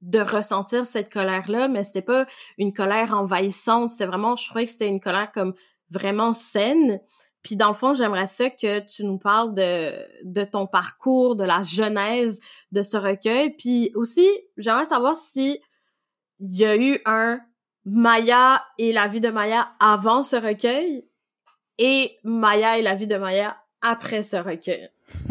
[0.00, 2.24] de ressentir cette colère-là, mais c'était pas
[2.56, 3.90] une colère envahissante.
[3.90, 4.34] C'était vraiment...
[4.34, 5.52] Je trouvais que c'était une colère comme
[5.90, 7.00] vraiment saine.
[7.42, 9.92] Puis dans le fond, j'aimerais ça que tu nous parles de,
[10.24, 12.40] de ton parcours, de la genèse
[12.72, 13.50] de ce recueil.
[13.56, 14.28] Puis aussi,
[14.58, 15.60] j'aimerais savoir si
[16.40, 17.40] il y a eu un
[17.84, 21.06] Maya et la vie de Maya avant ce recueil
[21.78, 24.88] et Maya et la vie de Maya après ce recueil.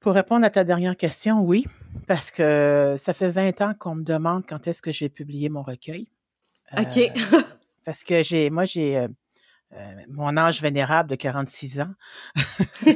[0.00, 1.66] Pour répondre à ta dernière question, oui,
[2.06, 5.48] parce que ça fait 20 ans qu'on me demande quand est-ce que je vais publier
[5.48, 6.08] mon recueil.
[6.74, 7.10] Euh, OK.
[7.84, 9.06] parce que j'ai, moi, j'ai
[9.76, 11.94] euh, mon âge vénérable de 46 ans.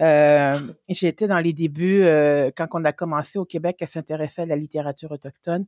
[0.00, 4.46] euh, été dans les débuts, euh, quand on a commencé au Québec à s'intéresser à
[4.46, 5.66] la littérature autochtone.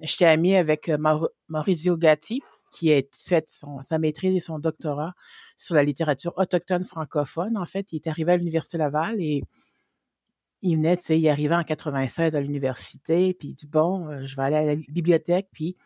[0.00, 2.40] J'étais amie avec Maur- Maurizio Gatti,
[2.70, 5.14] qui a fait son, sa maîtrise et son doctorat
[5.56, 7.56] sur la littérature autochtone francophone.
[7.56, 9.42] En fait, il est arrivé à l'Université Laval et
[10.62, 14.36] il venait, tu sais, il arrivait en 96 à l'université, puis il dit, bon, je
[14.36, 15.76] vais aller à la bibliothèque, puis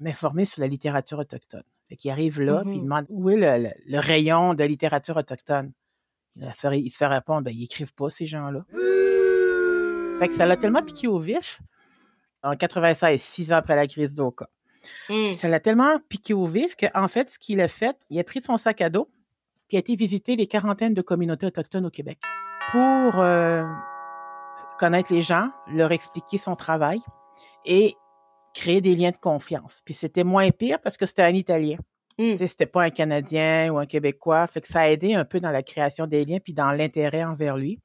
[0.00, 1.62] m'informer sur la littérature autochtone.
[1.96, 2.84] Qu'il arrive là, puis il Mhm.
[2.84, 5.72] demande, où est le, le- le rayon de littérature autochtone?
[6.36, 8.64] Il se fait, il se fait répondre, ben, ils écrivent pas, ces gens-là.
[10.18, 11.60] Fait que ça l'a tellement piqué au vif,
[12.42, 14.48] en 96, six ans après la crise d'Oka.
[15.08, 15.32] Mm.
[15.32, 18.40] Ça l'a tellement piqué au vif qu'en fait, ce qu'il a fait, il a pris
[18.40, 19.08] son sac à dos,
[19.68, 22.18] puis a été visiter les quarantaines de communautés autochtones au Québec
[22.70, 23.64] pour euh,
[24.78, 27.00] connaître les gens, leur expliquer son travail
[27.64, 27.94] et
[28.54, 29.82] créer des liens de confiance.
[29.84, 31.76] Puis c'était moins pire parce que c'était un Italien.
[32.18, 32.36] Mm.
[32.36, 34.46] C'était pas un Canadien ou un Québécois.
[34.46, 37.24] Fait que ça a aidé un peu dans la création des liens puis dans l'intérêt
[37.24, 37.80] envers lui.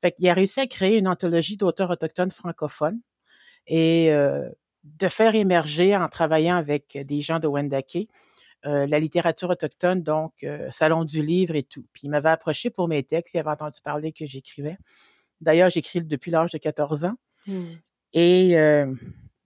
[0.00, 3.00] Fait qu'il a réussi à créer une anthologie d'auteurs autochtones francophones
[3.66, 4.48] et euh,
[4.84, 8.08] de faire émerger en travaillant avec des gens de Wendake
[8.66, 11.86] euh, la littérature autochtone, donc euh, Salon du livre et tout.
[11.92, 14.76] Puis il m'avait approché pour mes textes, il avait entendu parler que j'écrivais.
[15.40, 17.14] D'ailleurs, j'écris depuis l'âge de 14 ans.
[17.46, 17.66] Mm.
[18.14, 18.56] Et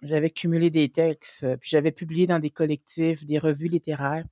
[0.02, 4.24] j'avais cumulé des textes, puis j'avais publié dans des collectifs, des revues littéraires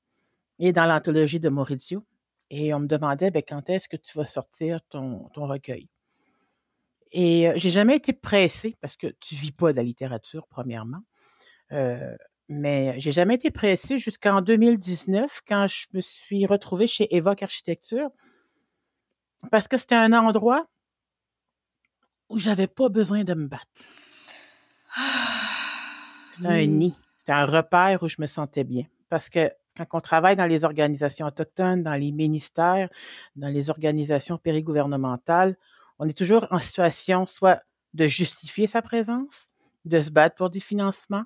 [0.59, 2.05] et dans l'anthologie de Maurizio.
[2.51, 5.89] Et on me demandait, ben, quand est-ce que tu vas sortir ton, ton recueil?
[7.13, 11.03] Et euh, j'ai jamais été pressée parce que tu vis pas de la littérature, premièrement.
[11.73, 12.17] Euh,
[12.49, 18.11] mais j'ai jamais été pressée jusqu'en 2019 quand je me suis retrouvée chez Evoque Architecture
[19.53, 20.67] parce que c'était un endroit
[22.29, 23.67] où j'avais pas besoin de me battre.
[26.31, 26.79] C'était un Mm.
[26.79, 28.85] nid, c'était un repère où je me sentais bien.
[29.09, 32.89] Parce que quand on travaille dans les organisations autochtones, dans les ministères,
[33.37, 35.57] dans les organisations périgouvernementales,
[35.99, 37.63] on est toujours en situation soit
[37.95, 39.49] de justifier sa présence,
[39.85, 41.25] de se battre pour du financement,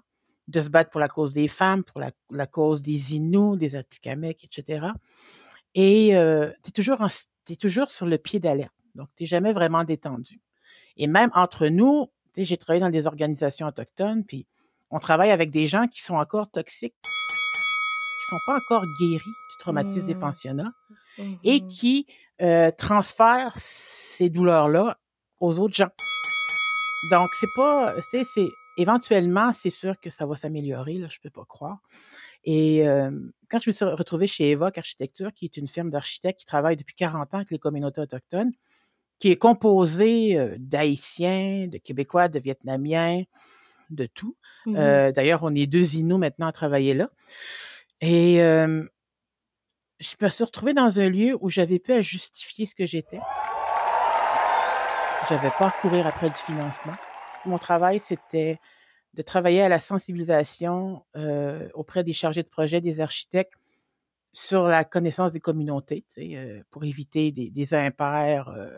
[0.48, 3.76] de se battre pour la cause des femmes, pour la, la cause des Inuits, des
[3.76, 4.88] Atikamekw, etc.
[5.74, 7.08] Et euh, tu es toujours, en-
[7.58, 8.72] toujours sur le pied d'alerte.
[8.94, 10.40] Donc, tu jamais vraiment détendu.
[10.96, 14.46] Et même entre nous, tu sais, j'ai travaillé dans des organisations autochtones, puis
[14.94, 19.18] on travaille avec des gens qui sont encore toxiques, qui sont pas encore guéris
[19.50, 20.20] du traumatisme des Mm.
[20.20, 20.72] pensionnats
[21.42, 21.68] et Mhm.
[21.68, 22.06] qui
[22.40, 24.96] euh, transfèrent ces douleurs-là
[25.40, 25.90] aux autres gens.
[27.12, 31.30] Donc, c'est pas, sais, c'est, éventuellement, c'est sûr que ça va s'améliorer, là, je peux
[31.30, 31.78] pas croire.
[32.44, 33.10] Et euh,
[33.48, 36.76] quand je me suis retrouvée chez Evoque Architecture, qui est une firme d'architectes qui travaille
[36.76, 38.52] depuis 40 ans avec les communautés autochtones,
[39.20, 43.22] qui est composée euh, d'Haïtiens, de Québécois, de Vietnamiens,
[43.94, 44.36] de tout.
[44.66, 44.76] Mhm.
[44.76, 47.10] Euh, D'ailleurs, on est deux Inuits maintenant à travailler là.
[48.00, 48.84] Et euh,
[50.00, 53.20] je me suis retrouvée dans un lieu où j'avais pu à justifier ce que j'étais.
[55.28, 56.96] J'avais pas à courir après du financement.
[57.46, 58.58] Mon travail, c'était
[59.14, 63.54] de travailler à la sensibilisation euh, auprès des chargés de projet, des architectes,
[64.32, 68.68] sur la connaissance des communautés, euh, pour éviter des, des impairs euh,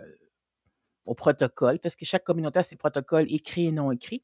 [1.07, 4.23] au protocole, parce que chaque communauté a ses protocoles écrits et non écrits.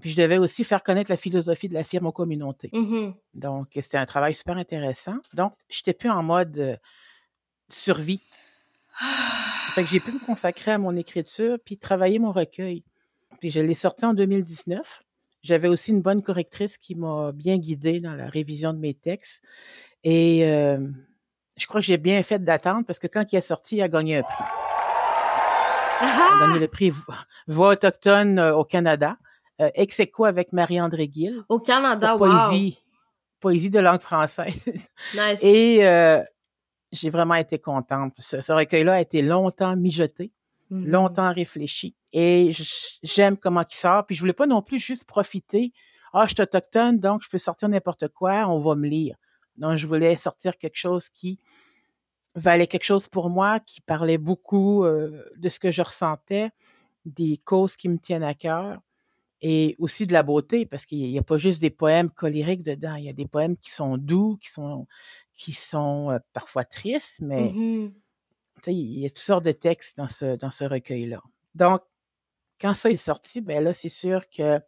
[0.00, 2.70] Puis je devais aussi faire connaître la philosophie de la firme aux communautés.
[2.72, 3.14] Mhm.
[3.34, 5.16] Donc, c'était un travail super intéressant.
[5.34, 6.76] Donc, j'étais plus en mode euh,
[7.70, 8.20] survie.
[9.74, 12.82] Fait que j'ai pu me consacrer à mon écriture puis travailler mon recueil.
[13.40, 15.02] Puis je l'ai sorti en 2019.
[15.42, 19.42] J'avais aussi une bonne correctrice qui m'a bien guidée dans la révision de mes textes.
[20.02, 20.78] Et euh,
[21.56, 23.88] je crois que j'ai bien fait d'attendre parce que quand il est sorti, il a
[23.88, 24.44] gagné un prix.
[26.00, 26.38] Il a Ah!
[26.46, 27.12] gagné le prix Vo-
[27.46, 29.16] Voix autochtone euh, au Canada.
[29.60, 32.18] Euh, ex aequo avec Marie-André Gill Au Canada, wow.
[32.18, 32.78] poésie,
[33.40, 34.54] poésie de langue française.
[35.14, 35.42] Nice.
[35.42, 36.22] Et euh,
[36.92, 38.12] j'ai vraiment été contente.
[38.18, 40.30] Ce, ce recueil-là a été longtemps mijoté,
[40.68, 40.86] Mhm.
[40.88, 41.94] longtemps réfléchi.
[42.12, 42.50] Et
[43.02, 44.04] j'aime comment il sort.
[44.04, 45.72] Puis je voulais pas non plus juste profiter.
[46.12, 49.16] Ah, je suis autochtone, donc je peux sortir n'importe quoi, on va me lire.
[49.58, 51.38] Non, je voulais sortir quelque chose qui
[52.34, 56.50] valait quelque chose pour moi, qui parlait beaucoup euh, de ce que je ressentais,
[57.04, 58.80] des causes qui me tiennent à cœur
[59.42, 62.94] et aussi de la beauté parce qu'il n'y a pas juste des poèmes colériques dedans,
[62.94, 64.86] il y a des poèmes qui sont doux, qui sont
[65.34, 67.92] qui sont euh, parfois tristes, mais tu
[68.62, 71.22] sais, il y a toutes sortes de textes dans ce dans ce recueil-là.
[71.54, 71.82] Donc
[72.60, 74.60] quand ça est sorti, ben là c'est sûr que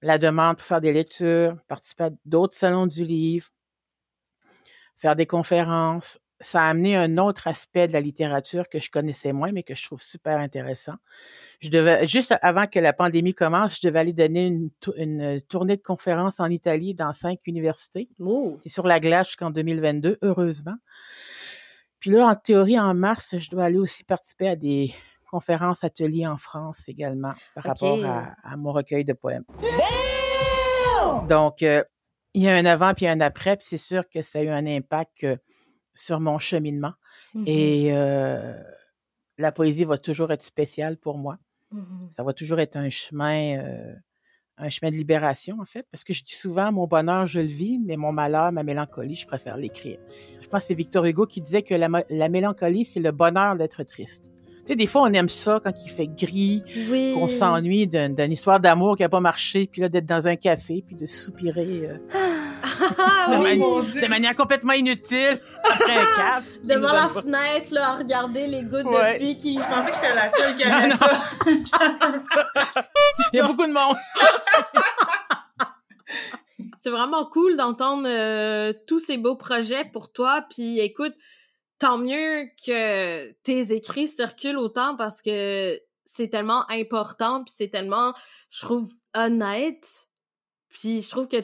[0.00, 3.48] la demande pour faire des lectures, participer à d'autres salons du livre,
[4.96, 9.32] faire des conférences, ça a amené un autre aspect de la littérature que je connaissais
[9.32, 10.94] moins, mais que je trouve super intéressant.
[11.60, 15.40] Je devais, juste avant que la pandémie commence, je devais aller donner une, tou- une
[15.42, 18.08] tournée de conférences en Italie dans cinq universités.
[18.20, 18.58] Oh.
[18.62, 20.76] C'est sur la glace jusqu'en 2022, heureusement.
[21.98, 24.92] Puis là, en théorie, en mars, je dois aller aussi participer à des
[25.30, 29.44] conférences, ateliers en France également, par rapport à, à mon recueil de poèmes.
[31.28, 31.82] Donc, euh,
[32.34, 34.48] il y a un avant puis un après, puis c'est sûr que ça a eu
[34.48, 35.36] un impact euh,
[35.98, 36.92] sur mon cheminement.
[37.34, 37.44] Mhm.
[37.46, 38.54] Et euh,
[39.38, 41.38] la poésie va toujours être spéciale pour moi.
[41.72, 42.08] Mhm.
[42.10, 43.94] Ça va toujours être un chemin, euh,
[44.56, 47.46] un chemin de libération, en fait, parce que je dis souvent, mon bonheur, je le
[47.46, 49.98] vis, mais mon malheur, ma mélancolie, je préfère l'écrire.
[50.40, 53.56] Je pense que c'est Victor Hugo qui disait que la, la mélancolie, c'est le bonheur
[53.56, 54.32] d'être triste.
[54.60, 57.12] Tu sais, des fois, on aime ça quand il fait gris, Oui.
[57.14, 60.36] qu'on s'ennuie d'un- d'une histoire d'amour qui a pas marché, puis là, d'être dans un
[60.36, 61.88] café, puis de soupirer.
[61.88, 61.98] euh.
[63.28, 64.00] de, Oui, mani- mon Dieu.
[64.02, 66.44] de manière complètement inutile, après un caf.
[66.64, 69.14] Devant la fenêtre, là, à regarder les gouttes Ouais.
[69.14, 69.54] de pluie qui...
[69.60, 70.96] Je pensais que j'étais la seule qui Non, non.
[70.96, 71.22] ça.
[73.32, 73.96] Il y a beaucoup de monde.
[76.80, 80.44] C'est vraiment cool d'entendre euh, tous ces beaux projets pour toi.
[80.48, 81.14] Puis écoute,
[81.78, 88.14] tant mieux que tes écrits circulent autant parce que c'est tellement important, puis c'est tellement,
[88.50, 90.08] je trouve, honnête.
[90.70, 91.36] Puis je trouve que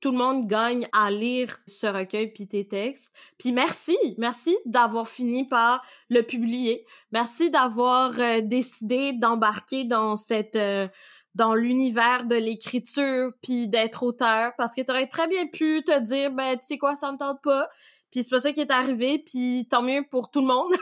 [0.00, 3.14] tout le monde gagne à lire ce recueil puis tes textes.
[3.38, 6.86] Puis merci, merci d'avoir fini par le publier.
[7.10, 10.88] Merci d'avoir euh, décidé d'embarquer dans cette euh,
[11.34, 16.32] dans l'univers de l'écriture puis d'être auteur parce que t'aurais très bien pu te dire
[16.32, 17.68] ben tu sais quoi ça me tente pas
[18.10, 20.72] puis c'est pas ça qui est arrivé puis tant mieux pour tout le monde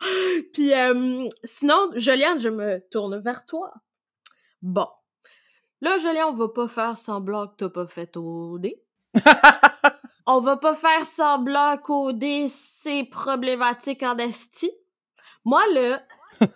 [0.52, 3.72] puis euh, sinon Joliane je me tourne vers toi
[4.60, 4.88] bon
[5.84, 8.74] là Joliane on va pas faire semblant que t'as pas fait OD
[10.26, 14.70] on va pas faire semblant qu'OD c'est problématique en esti.
[15.44, 16.02] Moi là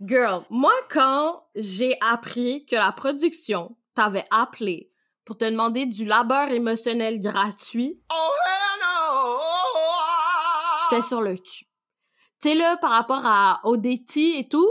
[0.00, 4.90] Girl, moi, quand j'ai appris que la production t'avait appelé
[5.24, 8.02] pour te demander du labeur émotionnel gratuit,
[10.82, 11.66] j'étais sur le cul.
[12.40, 14.68] Tu sais, là, par rapport à ODT et tout,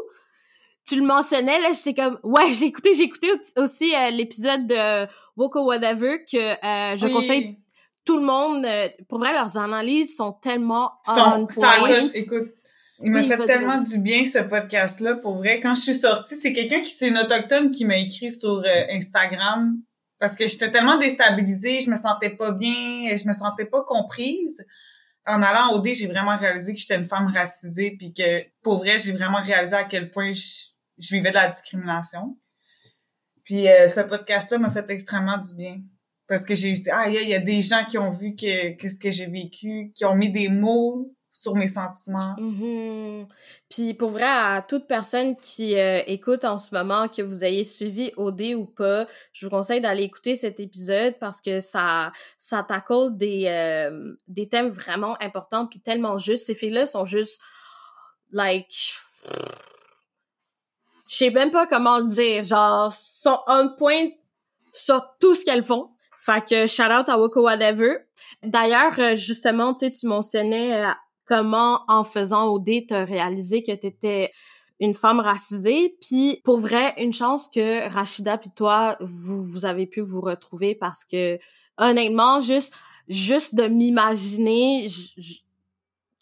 [0.87, 4.65] tu le mentionnais, là, j'étais comme, ouais, j'ai écouté, j'ai écouté au- aussi euh, l'épisode
[4.67, 5.07] de
[5.37, 7.13] Woke or Whatever que euh, je Oui.
[7.13, 7.57] conseille
[8.05, 8.65] tout le monde.
[8.65, 11.79] euh, pour vrai, leurs analyses sont tellement Son- on point.
[11.87, 12.05] coche.
[12.15, 12.49] Écoute,
[13.03, 15.59] il m'a Oui, fait tellement du bien ce podcast-là, pour vrai.
[15.59, 18.83] Quand je suis sortie, c'est quelqu'un qui c'est une autochtone qui m'a écrit sur euh,
[18.91, 19.75] Instagram
[20.19, 24.63] parce que j'étais tellement déstabilisée, je me sentais pas bien, je me sentais pas comprise.
[25.27, 28.77] En allant au D, j'ai vraiment réalisé que j'étais une femme racisée puis que pour
[28.77, 32.37] vrai, j'ai vraiment réalisé à quel point je, je vivais de la discrimination.
[33.43, 35.81] Puis euh, ce podcast-là m'a fait extrêmement du bien
[36.27, 38.99] parce que j'ai dit ah il y a des gens qui ont vu que qu'est-ce
[38.99, 42.35] que j'ai vécu, qui ont mis des mots sur mes sentiments.
[42.37, 43.25] Mhm.
[43.69, 47.63] Puis pour vrai, à toute personne qui euh, écoute en ce moment, que vous ayez
[47.63, 52.65] suivi OD ou pas, je vous conseille d'aller écouter cet épisode parce que ça ça
[53.11, 56.45] des euh, des thèmes vraiment importants puis tellement justes.
[56.45, 57.41] Ces filles-là sont juste
[58.31, 58.93] like
[61.11, 64.07] je sais même pas comment le dire, genre sont on point
[64.71, 65.89] sur tout ce qu'elles font.
[66.17, 67.97] Fait que shout out à Woko Whatever.
[68.43, 70.89] D'ailleurs, euh, justement, tu tu mentionnais euh,
[71.25, 74.31] comment, en faisant OD, t'as réalisé que t'étais
[74.79, 75.97] une femme racisée.
[75.99, 80.75] Puis, pour vrai, une chance que Rachida puis toi, vous, vous avez pu vous retrouver
[80.75, 81.37] parce que,
[81.77, 82.73] honnêtement, juste,
[83.09, 84.87] juste de m'imaginer,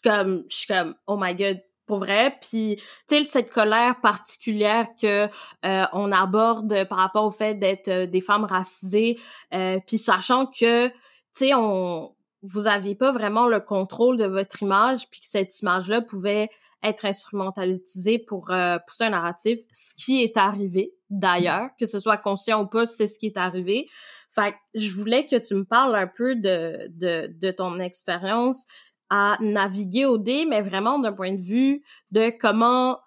[0.02, 1.60] comme, je suis comme, oh my god,
[1.90, 2.36] pour vrai.
[2.40, 2.76] Puis,
[3.08, 5.26] tu sais, cette colère particulière que
[5.66, 9.18] euh, on aborde par rapport au fait d'être euh, des femmes racisées,
[9.52, 10.94] euh, puis sachant que, tu
[11.32, 16.00] sais, on vous aviez pas vraiment le contrôle de votre image, puis que cette image-là
[16.00, 16.48] pouvait
[16.84, 22.18] être instrumentalisée pour euh, pousser un narratif, ce qui est arrivé d'ailleurs, que ce soit
[22.18, 23.88] conscient ou pas, c'est ce qui est arrivé.
[24.32, 28.66] Fait que je voulais que tu me parles un peu de, de, de ton expérience
[29.10, 31.82] à naviguer au dé, mais vraiment d'un point de vue
[32.12, 32.98] de comment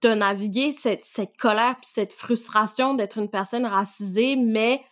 [0.00, 4.82] t'as navigué cette, cette colère puis cette frustration d'être une personne racisée, mais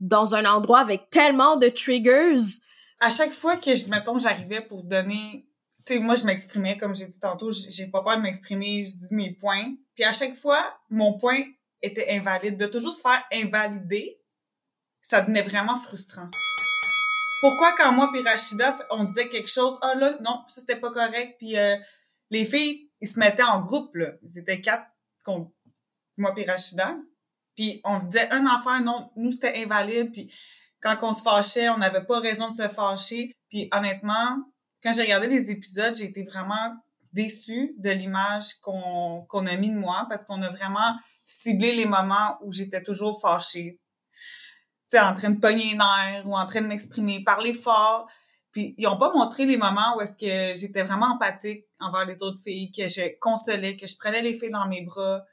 [0.00, 2.60] dans un endroit avec tellement de triggers.
[3.00, 5.46] À chaque fois que je mettons j'arrivais pour donner
[5.86, 9.06] tu sais moi je m'exprimais comme j'ai dit tantôt, j'ai pas peur de m'exprimer, je
[9.06, 9.74] dis mes points.
[9.94, 11.42] Puis à chaque fois mon point
[11.82, 14.18] était invalide, de toujours se faire invalider,
[15.00, 16.28] ça devenait vraiment frustrant.
[17.40, 18.22] Pourquoi quand moi puis
[18.90, 21.76] on disait quelque chose, ah là, non, ça c'était pas correct, puis euh,
[22.30, 24.12] les filles, ils se mettaient en groupe, là.
[24.22, 24.86] Ils étaient quatre
[26.16, 26.96] moi puis.
[27.54, 30.32] Puis on disait un enfant, non, nous c'était invalide, puis
[30.80, 33.32] quand on se fâchait, on n'avait pas raison de se fâcher.
[33.48, 34.38] Puis honnêtement,
[34.82, 36.74] quand j'ai regardé les épisodes, j'ai été vraiment
[37.12, 41.86] déçue de l'image qu'on qu'on a mis de moi parce qu'on a vraiment ciblé les
[41.86, 43.80] moments où j'étais toujours fâchée.
[44.98, 48.08] En train de pogner les nerfs ou en train de m'exprimer, parler fort.
[48.52, 52.22] Puis ils ont pas montré les moments où est-ce que j'étais vraiment empathique envers les
[52.22, 55.24] autres filles, que je consolais, que je prenais les filles dans mes bras.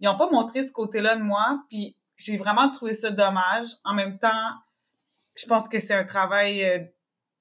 [0.00, 3.68] Ils ont pas montré ce côté-là de moi, puis j'ai vraiment trouvé ça dommage.
[3.84, 4.50] En même temps,
[5.36, 6.80] je pense que c'est un travail euh,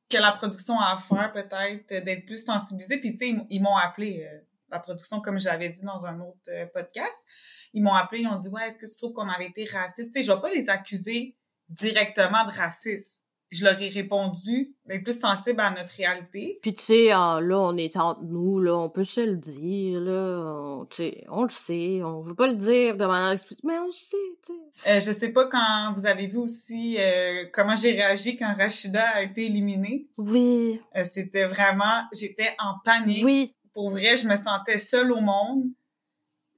[0.09, 2.99] que la production a à faire peut-être, euh, d'être plus sensibilisée.
[2.99, 6.19] Puis tu sais, ils, m'ont appelé, euh, la production, comme je l'avais dit dans un
[6.19, 7.26] autre podcast,
[7.73, 10.13] ils m'ont appelé, ils ont dit «Ouais, est-ce que tu trouves qu'on avait été raciste?»
[10.13, 11.36] Tu sais, je vais pas les accuser
[11.70, 13.22] directement de racisme.
[13.51, 16.59] Je leur ai répondu d'être plus sensible à notre réalité.
[16.61, 20.01] Puis tu sais, ah, là, on est entre nous, là, on peut se le dire,
[20.01, 20.41] là.
[20.43, 23.86] on- on, on le sait, on veut pas le dire de manière explicite, mais on
[23.86, 24.89] le sait, tu sais.
[24.91, 29.07] Euh, je sais pas quand vous avez vu aussi euh, comment j'ai réagi quand Rachida
[29.09, 30.07] a été éliminée.
[30.18, 30.82] Oui.
[30.97, 33.24] Euh, c'était vraiment, j'étais en panique.
[33.24, 33.53] Oui.
[33.74, 35.66] Pour vrai, je me sentais seule au monde.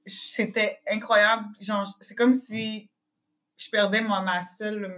[0.06, 1.44] C'était incroyable.
[1.60, 2.88] Genre, c'est comme si
[3.58, 4.94] je perdais moi, ma seule,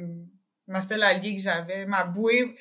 [0.66, 2.54] ma seule alliée que j'avais, ma bouée.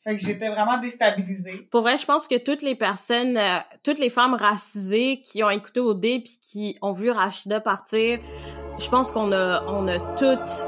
[0.00, 1.68] Fait que j'étais vraiment déstabilisée.
[1.70, 5.50] Pour vrai, je pense que toutes les personnes, euh, toutes les femmes racisées qui ont
[5.50, 8.20] écouté OD puis qui ont vu Rachida partir,
[8.78, 10.66] je pense qu'on a, on a toutes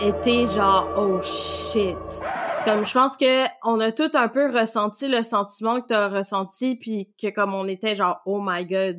[0.00, 1.96] été genre oh shit.
[2.64, 6.76] Comme je pense que on a tout un peu ressenti le sentiment que t'as ressenti
[6.76, 8.98] puis que comme on était genre oh my god.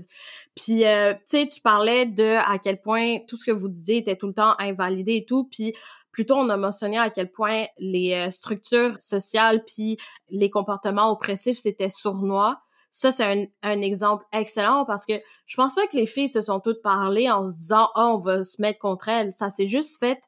[0.56, 3.98] Puis euh, tu sais tu parlais de à quel point tout ce que vous disiez
[3.98, 5.74] était tout le temps invalidé et tout puis
[6.12, 9.98] plutôt on a mentionné à quel point les euh, structures sociales puis
[10.30, 12.60] les comportements oppressifs c'était sournois.
[12.92, 15.14] Ça, c'est un, un, exemple excellent parce que
[15.46, 18.18] je pense pas que les filles se sont toutes parlé en se disant, oh, on
[18.18, 19.32] va se mettre contre elles.
[19.32, 20.20] Ça s'est juste fait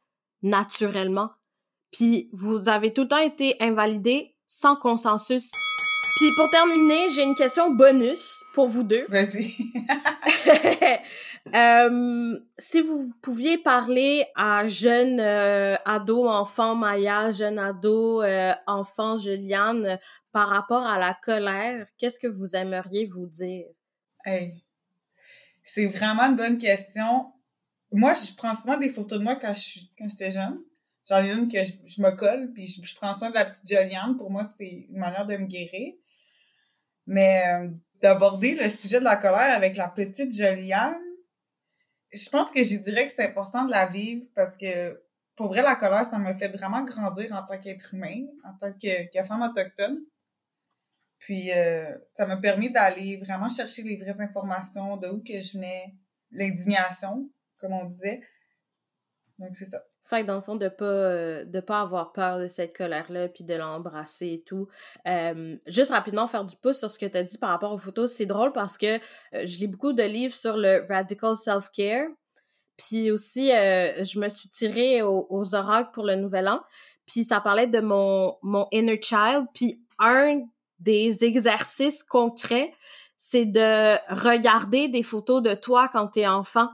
[0.44, 1.32] naturellement.
[1.92, 5.52] Puis vous avez tout le temps été invalidé sans consensus.
[6.18, 9.06] Puis pour terminer, j'ai une question bonus pour vous deux.
[9.10, 9.56] Vas-y.
[11.56, 19.18] euh, si vous pouviez parler à jeune euh, ado, enfant Maya, jeune ado, euh, enfant
[19.18, 20.00] Juliane,
[20.32, 23.66] par rapport à la colère, qu'est-ce que vous aimeriez vous dire?
[24.26, 24.64] Hey,
[25.64, 27.32] c'est vraiment une bonne question.
[27.92, 30.60] Moi, je prends souvent des photos de moi quand je quand j'étais jeune.
[31.08, 34.18] J'en ai une que je, me colle, puis je, prends soin de la petite Joliane.
[34.18, 35.94] Pour moi, c'est une manière de me guérir.
[37.08, 37.70] Mais euh,
[38.02, 41.02] d'aborder le sujet de la colère avec la petite Joliane,
[42.14, 45.02] je pense que je dirais que c'est important de la vivre parce que
[45.36, 48.72] pour vrai, la colère, ça me fait vraiment grandir en tant qu'être humain, en tant
[48.74, 50.00] que, femme autochtone.
[51.18, 55.54] Puis euh, ça m'a permis d'aller vraiment chercher les vraies informations, de où que je
[55.54, 55.96] venais,
[56.32, 58.22] l'indignation, comme on disait.
[59.40, 59.84] Donc c'est ça.
[60.04, 63.28] Fait que dans le fond, de pas, euh, de pas avoir peur de cette colère-là,
[63.28, 64.68] puis de l'embrasser et tout.
[65.08, 67.78] Euh, juste rapidement faire du pouce sur ce que tu as dit par rapport aux
[67.78, 68.12] photos.
[68.12, 69.00] C'est drôle parce que euh,
[69.34, 72.08] je lis beaucoup de livres sur le radical self-care.
[72.78, 76.62] Puis aussi, je me suis tirée aux, aux, oracles pour le nouvel an.
[77.06, 79.46] Puis ça parlait de mon, mon inner child.
[79.54, 80.42] Puis un
[80.80, 82.74] des exercices concrets,
[83.18, 86.70] c'est de regarder des photos de toi quand t'es enfant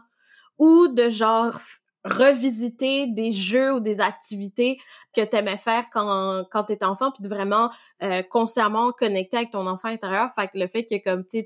[0.57, 1.59] ou de genre
[2.07, 4.77] revisiter des jeux ou des activités
[5.13, 7.69] que tu aimais faire quand quand tu enfant puis de vraiment
[8.01, 10.29] euh, consciemment connecter avec ton enfant intérieur.
[10.33, 11.45] Fait que le fait que comme tu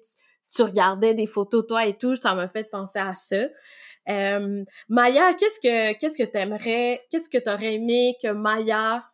[0.54, 3.48] tu regardais des photos toi et tout ça m'a fait penser à ça.
[4.10, 9.06] Euh, Maya qu'est-ce que qu'est-ce que t'aimerais qu'est-ce que t'aurais aimé que Maya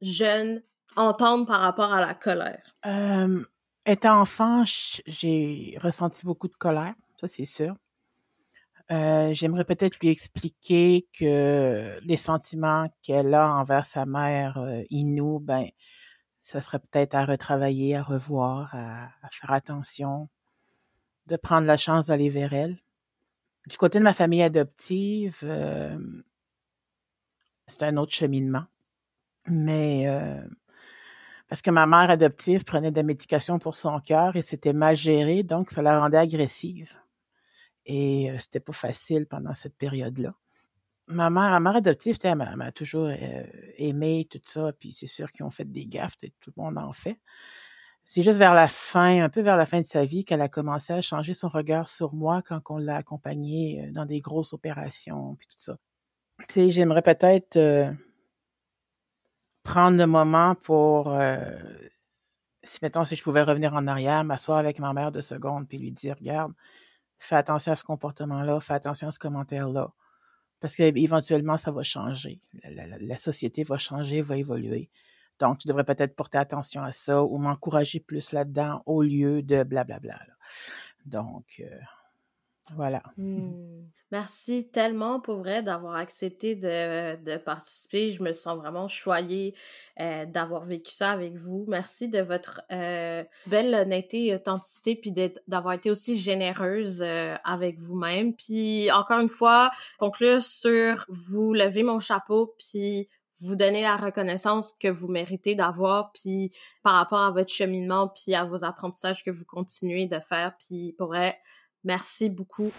[0.00, 0.62] jeune
[0.96, 2.76] entende par rapport à la colère?
[2.86, 3.42] Euh,
[3.86, 4.64] étant enfant
[5.06, 7.74] j'ai ressenti beaucoup de colère ça c'est sûr
[8.90, 15.40] euh, j'aimerais peut-être lui expliquer que les sentiments qu'elle a envers sa mère euh, Inou,
[15.40, 15.66] ben,
[16.40, 20.28] ce serait peut-être à retravailler, à revoir, à, faire attention,
[21.26, 22.76] de prendre la chance d'aller vers elle.
[23.66, 25.98] Du côté de ma famille adoptive, euh,
[27.66, 28.64] c'est un autre cheminement.
[29.46, 30.06] Mais
[31.48, 35.42] parce que ma mère adoptive prenait des médications pour son cœur et c'était mal géré,
[35.42, 36.94] donc ça la rendait agressive.
[37.86, 40.34] Et c'était pas facile pendant cette période-là.
[41.06, 43.10] Ma mère, ma mère adoptive, elle m'a toujours
[43.76, 46.92] aimé tout ça, puis c'est sûr qu'ils ont fait des gaffes, tout le monde en
[46.92, 47.18] fait.
[48.06, 50.48] C'est juste vers la fin, un peu vers la fin de sa vie, qu'elle a
[50.48, 55.34] commencé à changer son regard sur moi quand on l'a accompagnée dans des grosses opérations,
[55.36, 55.76] puis tout ça.
[56.48, 57.58] Tu sais, j'aimerais peut-être
[59.62, 61.14] prendre le moment pour,
[62.62, 65.76] si mettons, si je pouvais revenir en arrière, m'asseoir avec ma mère de seconde, puis
[65.76, 66.52] lui dire, regarde,
[67.18, 69.92] fais attention à ce comportement-là, fais attention à ce commentaire-là.
[70.60, 72.40] Parce qu'éventuellement, ça va changer.
[72.64, 74.90] La, société va changer, va évoluer.
[75.38, 79.62] Donc, tu devrais peut-être porter attention à ça ou m'encourager plus là-dedans au lieu de
[79.62, 80.18] blablabla.
[81.04, 81.78] Donc, euh,
[82.72, 83.02] voilà.
[83.16, 83.84] Mmh.
[84.14, 88.10] Merci tellement pour vrai d'avoir accepté de, de, participer.
[88.10, 89.56] Je me sens vraiment choyée
[89.98, 91.64] euh, d'avoir vécu ça avec vous.
[91.66, 95.12] Merci de votre euh, belle honnêteté et authenticité, puis
[95.48, 98.36] d'avoir été aussi généreuse euh, avec vous-même.
[98.36, 103.08] Puis encore une fois, conclure sur vous lever mon chapeau, puis
[103.40, 106.52] vous donner la reconnaissance que vous méritez d'avoir, puis
[106.84, 110.54] par rapport à votre cheminement, puis à vos apprentissages que vous continuez de faire.
[110.60, 111.36] Puis pour vrai,
[111.84, 112.72] Merci beaucoup.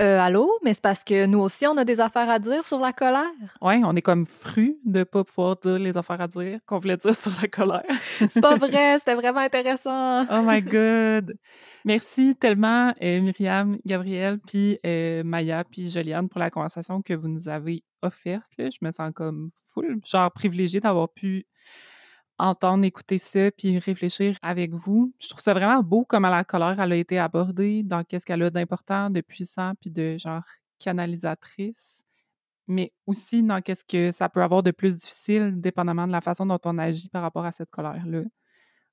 [0.00, 0.50] Euh, allô?
[0.64, 3.24] Mais c'est parce que nous aussi, on a des affaires à dire sur la colère.
[3.60, 6.96] Ouais, on est comme fru de pas pouvoir dire les affaires à dire qu'on voulait
[6.96, 7.84] dire sur la colère.
[8.30, 10.22] C'est pas vrai, c'était vraiment intéressant.
[10.30, 11.36] Oh my God!
[11.84, 17.28] Merci tellement, euh, Myriam, Gabrielle, puis euh, Maya, puis Joliane pour la conversation que vous
[17.28, 18.50] nous avez offerte.
[18.56, 18.70] Là.
[18.70, 21.46] Je me sens comme full, genre privilégiée d'avoir pu
[22.38, 25.12] entendre, écouter ça, puis réfléchir avec vous.
[25.20, 28.50] Je trouve ça vraiment beau comment la colère, a été abordée, dans qu'est-ce qu'elle a
[28.50, 30.42] d'important, de puissant, puis de genre
[30.78, 32.04] canalisatrice,
[32.68, 36.46] mais aussi dans qu'est-ce que ça peut avoir de plus difficile, dépendamment de la façon
[36.46, 38.22] dont on agit par rapport à cette colère-là,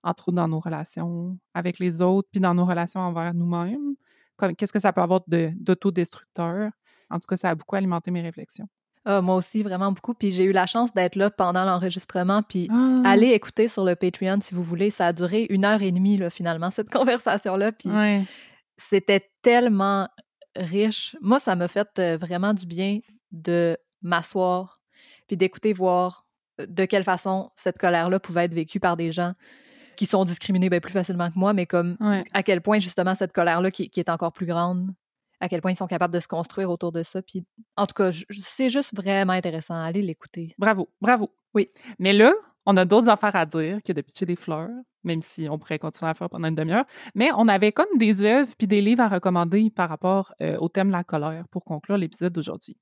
[0.04, 3.96] entre autres dans nos relations avec les autres, puis dans nos relations envers nous-mêmes.
[4.58, 6.72] Qu'est-ce que ça peut avoir d'autodestructeur?
[7.10, 8.68] En tout cas, ça a beaucoup alimenté mes réflexions.
[9.06, 10.16] Ah, moi aussi, vraiment beaucoup.
[10.16, 12.42] Puis j'ai eu la chance d'être là pendant l'enregistrement.
[12.42, 13.04] Puis ah!
[13.06, 14.90] allez écouter sur le Patreon si vous voulez.
[14.90, 17.72] Ça a duré une heure et demie, là, finalement, cette conversation-là.
[17.72, 17.90] Puis
[18.78, 20.10] c'était tellement
[20.56, 21.16] riche.
[21.22, 23.00] Moi, ça m'a fait euh, vraiment du bien
[23.32, 24.80] de m'asseoir
[25.28, 26.26] puis d'écouter voir
[26.60, 29.34] euh, de quelle façon cette colère-là pouvait être vécue par des gens
[29.96, 31.96] qui sont discriminés bien plus facilement que moi, mais comme
[32.34, 34.94] à quel point justement cette colère-là qui, qui, est encore plus grande
[35.40, 37.22] à quel point ils sont capables de se construire autour de ça.
[37.22, 39.76] Puis, en tout cas, c'est juste vraiment intéressant.
[39.76, 40.54] Allez l'écouter.
[40.58, 41.32] Bravo, bravo.
[41.54, 41.70] Oui.
[42.00, 42.34] Mais là,
[42.66, 44.70] on a d'autres affaires à dire que de pitcher des fleurs,
[45.04, 46.86] même si on pourrait continuer à le faire pendant une demi-heure.
[47.14, 50.68] Mais on avait comme des œuvres puis des livres à recommander par rapport euh, au
[50.68, 52.76] thème de la colère pour conclure l'épisode d'aujourd'hui.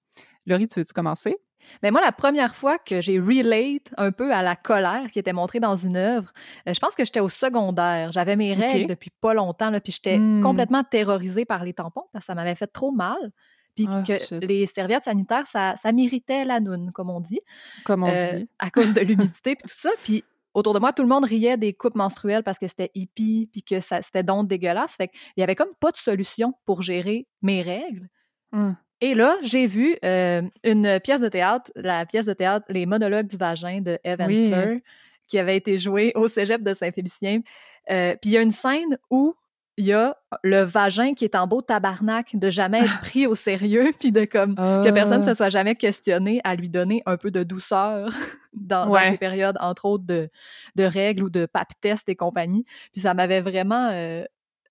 [0.46, 1.38] Laurie, tu veux-tu commencer?
[1.82, 5.34] Mais moi, la première fois que j'ai relate un peu à la colère qui était
[5.34, 6.32] montrée dans une œuvre,
[6.68, 8.12] euh, je pense que j'étais au secondaire.
[8.12, 10.42] J'avais mes règles depuis pas longtemps, là, puis j'étais hmm.
[10.42, 13.32] complètement terrorisée par les tampons parce que ça m'avait fait trop mal.
[13.76, 17.40] Puis ah, que les serviettes sanitaires, ça, ça m'irritait la noune, comme on dit.
[17.86, 18.50] Comme on euh, dit.
[18.60, 19.90] À cause de l'humidité puis tout ça.
[20.04, 23.50] Puis autour de moi, tout le monde riait des coupes menstruelles parce que c'était hippie
[23.52, 24.96] puis que c'était donc dégueulasse.
[24.96, 28.10] Fait qu'il y avait comme pas de solution pour gérer mes règles.
[28.52, 28.76] Hum.
[29.02, 33.28] Et là, j'ai vu euh, une pièce de théâtre, la pièce de théâtre Les monologues
[33.28, 34.82] du vagin de Evan oui.
[35.28, 37.42] qui avait été jouée au cégep de Saint-Félicien.
[37.90, 39.36] Euh, puis il y a une scène où
[39.78, 43.36] il y a le vagin qui est en beau tabarnak de jamais être pris au
[43.36, 45.36] sérieux, puis de comme que personne ne se ah.
[45.36, 48.10] soit jamais questionné à lui donner un peu de douceur
[48.54, 50.30] dans, ces périodes, entre autres de,
[50.76, 52.66] de règles ou de pap test et compagnie.
[52.92, 54.24] Puis ça m'avait vraiment euh,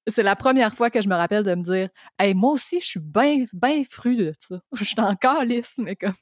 [0.07, 1.89] c'est la première fois que je me rappelle de me dire
[2.19, 4.61] Hey, moi aussi, je suis bien ben fru de ça.
[4.77, 6.15] Je suis encore lisse, mais comme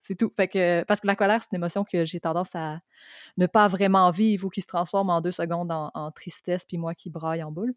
[0.00, 0.30] c'est tout.
[0.36, 2.78] Fait que, parce que la colère, c'est une émotion que j'ai tendance à
[3.36, 6.94] ne pas vraiment vivre ou qui se transforme en deux secondes en, tristesse, puis moi
[6.94, 7.74] qui braille en boule.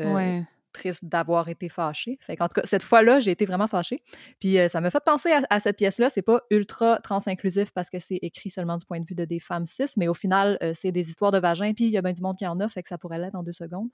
[0.00, 0.42] Euh,
[0.74, 2.18] triste d'avoir été fâchée.
[2.20, 4.02] Fait en tout cas, cette fois-là, j'ai été vraiment fâchée.
[4.40, 6.10] Puis euh, ça me fait penser à, cette pièce-là.
[6.10, 9.38] C'est pas ultra trans-inclusif parce que c'est écrit seulement du point de vue de des
[9.38, 12.02] femmes cis, mais au final, euh, c'est des histoires de vagin, puis il y a
[12.02, 13.88] bien du monde qui en a, fait que ça pourrait l'être en deux secondes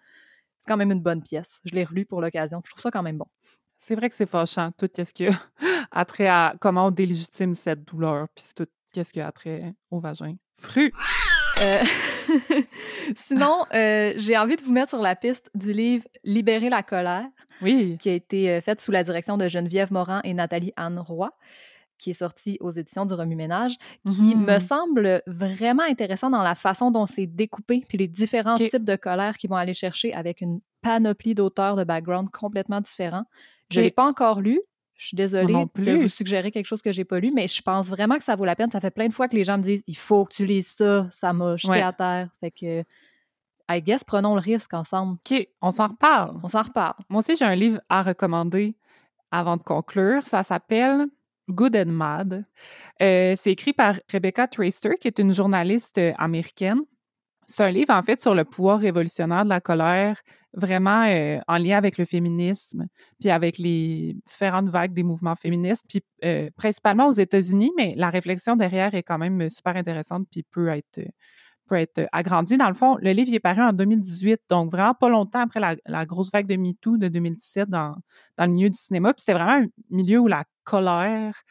[0.60, 1.60] c'est quand même une bonne pièce.
[1.64, 2.60] Je l'ai relu pour l'occasion.
[2.64, 3.26] Je trouve ça quand même bon.
[3.78, 5.26] C'est vrai que c'est fâchant, tout ce qui
[5.90, 10.00] a trait à comment on délégitime cette douleur, puis tout ce qui a trait au
[10.00, 10.36] vagin.
[10.54, 10.92] Fru!
[11.62, 11.82] Euh,
[13.16, 17.26] sinon, euh, j'ai envie de vous mettre sur la piste du livre Libérer la colère,
[17.62, 17.98] oui.
[17.98, 21.30] qui a été euh, fait sous la direction de Geneviève Morin et Nathalie Anne Roy
[22.00, 23.76] qui est sorti aux éditions du Remue-Ménage,
[24.06, 24.60] qui me mmh.
[24.60, 29.36] semble vraiment intéressant dans la façon dont c'est découpé, puis les différents types de colère
[29.36, 33.24] qu'ils vont aller chercher avec une panoplie d'auteurs de background complètement différents.
[33.70, 34.60] Je ne l'ai pas encore lu.
[34.96, 37.86] Je suis désolée de vous suggérer quelque chose que j'ai pas lu, mais je pense
[37.88, 38.70] vraiment que ça vaut la peine.
[38.70, 40.74] Ça fait plein de fois que les gens me disent il faut que tu lises
[40.76, 42.28] ça, ça m'a jeté à terre.
[42.40, 42.84] Fait que
[43.70, 45.14] I guess prenons le risque ensemble.
[45.14, 46.38] OK, on s'en reparle.
[46.42, 46.96] On s'en reparle.
[47.08, 48.76] Moi aussi, j'ai un livre à recommander
[49.30, 50.26] avant de conclure.
[50.26, 51.06] Ça s'appelle
[51.50, 52.44] Good and Mad.
[53.02, 56.80] Euh, c'est écrit par Rebecca Traister, qui est une journaliste euh, américaine.
[57.46, 60.20] C'est un livre, en fait, sur le pouvoir révolutionnaire de la colère,
[60.54, 62.86] vraiment euh, en lien avec le féminisme,
[63.18, 66.02] puis avec les différentes vagues des mouvements féministes, puis
[66.56, 71.00] principalement aux États-Unis, mais la réflexion derrière est quand même super intéressante, puis peut être
[71.70, 72.56] peut être agrandi.
[72.56, 76.06] Dans le fond, le livre est paru en 2018, donc vraiment pas longtemps après la,
[76.06, 77.94] grosse vague de MeToo de 2017 dans,
[78.36, 79.12] dans le milieu du cinéma.
[79.14, 81.42] Puis c'était vraiment un milieu où la colère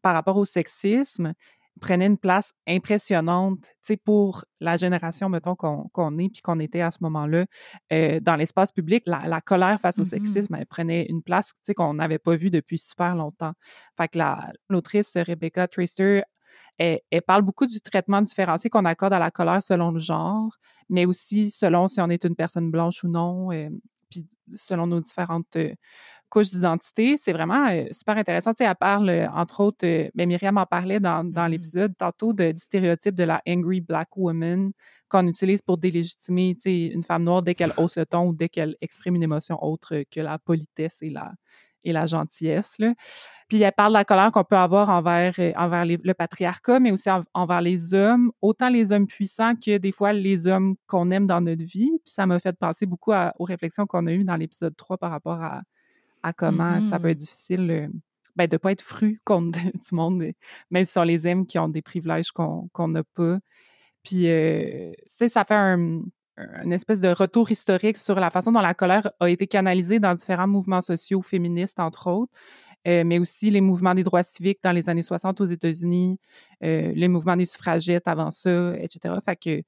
[0.00, 1.32] par rapport au sexisme
[1.80, 6.92] prenait une place impressionnante, tu pour la génération, mettons, qu'on est puis qu'on était à
[6.92, 7.46] ce moment-là
[7.92, 9.02] euh, dans l'espace public.
[9.06, 10.04] La, colère face au mm-hmm.
[10.04, 13.54] sexisme, elle prenait une place, tu qu'on n'avait pas vue depuis super longtemps.
[13.96, 14.18] Fait que
[14.68, 16.22] l'autrice Rebecca Traister
[16.78, 20.56] elle, parle beaucoup du traitement différencié qu'on accorde à la colère selon le genre,
[20.88, 23.52] mais aussi selon si on est une personne blanche ou non.
[23.52, 23.68] Euh,
[24.10, 24.26] puis
[24.56, 25.56] selon nos différentes
[26.28, 27.16] couches d'identité.
[27.16, 28.52] C'est vraiment super intéressant.
[28.52, 31.96] Tu sais, elle parle, entre autres, mais ben, Myriam en parlait dans, dans mmh l'épisode
[31.96, 34.72] tantôt du stéréotype de la angry black woman
[35.08, 38.76] qu'on utilise pour délégitimer une femme noire dès qu'elle hausse le ton ou dès qu'elle
[38.80, 41.32] exprime une émotion autre que la politesse et la,
[41.84, 42.74] et la gentillesse.
[42.78, 42.94] Là.
[43.48, 46.90] Puis elle parle de la colère qu'on peut avoir envers, euh, envers le patriarcat, mais
[46.90, 51.26] aussi envers les hommes, autant les hommes puissants que des fois les hommes qu'on aime
[51.26, 51.90] dans notre vie.
[52.04, 55.10] Puis ça m'a fait penser beaucoup aux réflexions qu'on a eues dans l'épisode 3 par
[55.10, 55.62] rapport à,
[56.22, 57.10] à comment ça peut mm-hmm.
[57.10, 57.88] être difficile euh,
[58.36, 60.24] ben, de ne pas être fru contre du monde,
[60.70, 63.38] même si on les aime, qui ont des privilèges qu'on n'a pas.
[64.02, 66.02] Puis, euh, ça fait un,
[66.36, 70.14] une espèce de retour historique sur la façon dont la colère a été canalisée dans
[70.14, 72.32] différents mouvements sociaux féministes, entre autres,
[72.86, 76.18] euh, mais aussi les mouvements des droits civiques dans les années 60 aux États-Unis,
[76.62, 79.14] euh, les mouvements des suffragettes avant ça, etc.
[79.24, 79.62] Fait que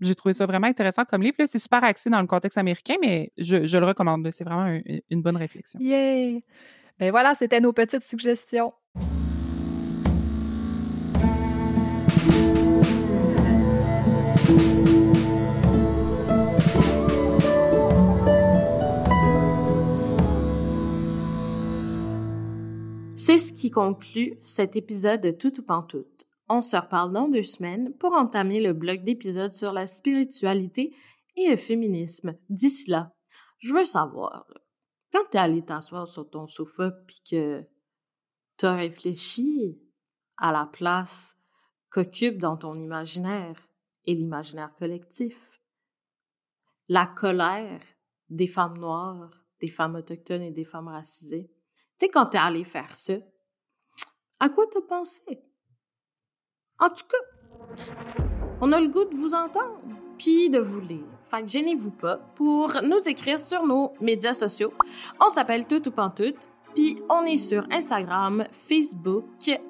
[0.00, 1.36] j'ai trouvé ça vraiment intéressant comme livre.
[1.38, 4.28] C'est super axé dans le contexte américain, mais je, le recommande.
[4.30, 4.78] C'est vraiment
[5.10, 5.80] une bonne réflexion.
[5.80, 6.44] Yay!
[6.98, 8.72] Ben voilà, c'était nos petites suggestions.
[23.26, 26.28] C'est ce qui conclut cet épisode de Tout ou Pantoute.
[26.48, 30.94] On se reparle dans deux semaines pour entamer le bloc d'épisodes sur la spiritualité
[31.34, 32.38] et le féminisme.
[32.48, 33.10] D'ici là,
[33.58, 34.46] je veux savoir,
[35.12, 37.64] quand t'es allé t'asseoir sur ton sofa puis que
[38.58, 39.76] t'as réfléchi
[40.36, 41.34] à la place
[41.90, 43.68] qu'occupe dans ton imaginaire
[44.04, 45.60] et l'imaginaire collectif,
[46.86, 47.82] la colère
[48.28, 51.50] des femmes noires, des femmes autochtones et des femmes racisées,
[51.98, 53.14] tu sais, quand t'es allé faire ça,
[54.38, 55.22] à quoi t'as pensé?
[56.78, 57.84] En tout cas,
[58.60, 59.80] on a le goût de vous entendre,
[60.18, 61.06] puis de vous lire.
[61.30, 64.72] Fait que gênez-vous pas pour nous écrire sur nos médias sociaux.
[65.20, 66.36] On s'appelle Tout ou Pantoute,
[66.74, 69.24] puis on est sur Instagram, Facebook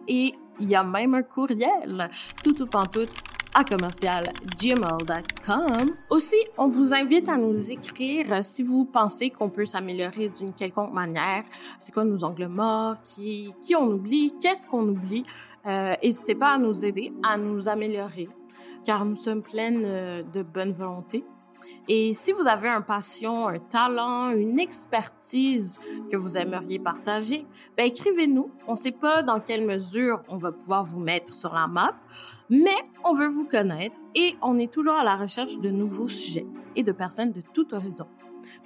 [0.08, 2.10] et il y a même un courriel,
[2.42, 2.60] tout
[3.56, 5.90] à commercial.gmail.com.
[6.10, 10.92] Aussi, on vous invite à nous écrire si vous pensez qu'on peut s'améliorer d'une quelconque
[10.92, 11.42] manière.
[11.78, 12.96] C'est quoi nos angles morts?
[13.02, 14.34] Qui, qui on oublie?
[14.42, 15.22] Qu'est-ce qu'on oublie?
[15.64, 18.28] Euh, n'hésitez pas à nous aider, à nous améliorer,
[18.84, 21.24] car nous sommes pleines euh, de bonne volonté.
[21.88, 25.78] Et si vous avez un passion, un talent, une expertise
[26.10, 27.46] que vous aimeriez partager,
[27.76, 28.50] ben écrivez-nous.
[28.66, 31.94] On ne sait pas dans quelle mesure on va pouvoir vous mettre sur la map,
[32.50, 36.46] mais on veut vous connaître et on est toujours à la recherche de nouveaux sujets
[36.74, 38.06] et de personnes de tout horizon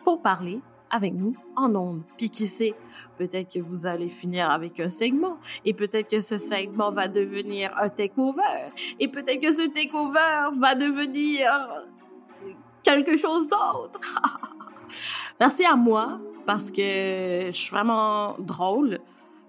[0.04, 2.02] pour parler avec nous en ondes.
[2.16, 2.74] Puis qui sait,
[3.16, 7.72] peut-être que vous allez finir avec un segment et peut-être que ce segment va devenir
[7.80, 11.48] un takeover et peut-être que ce takeover va devenir
[12.82, 14.00] quelque chose d'autre.
[15.40, 18.98] Merci à moi parce que je suis vraiment drôle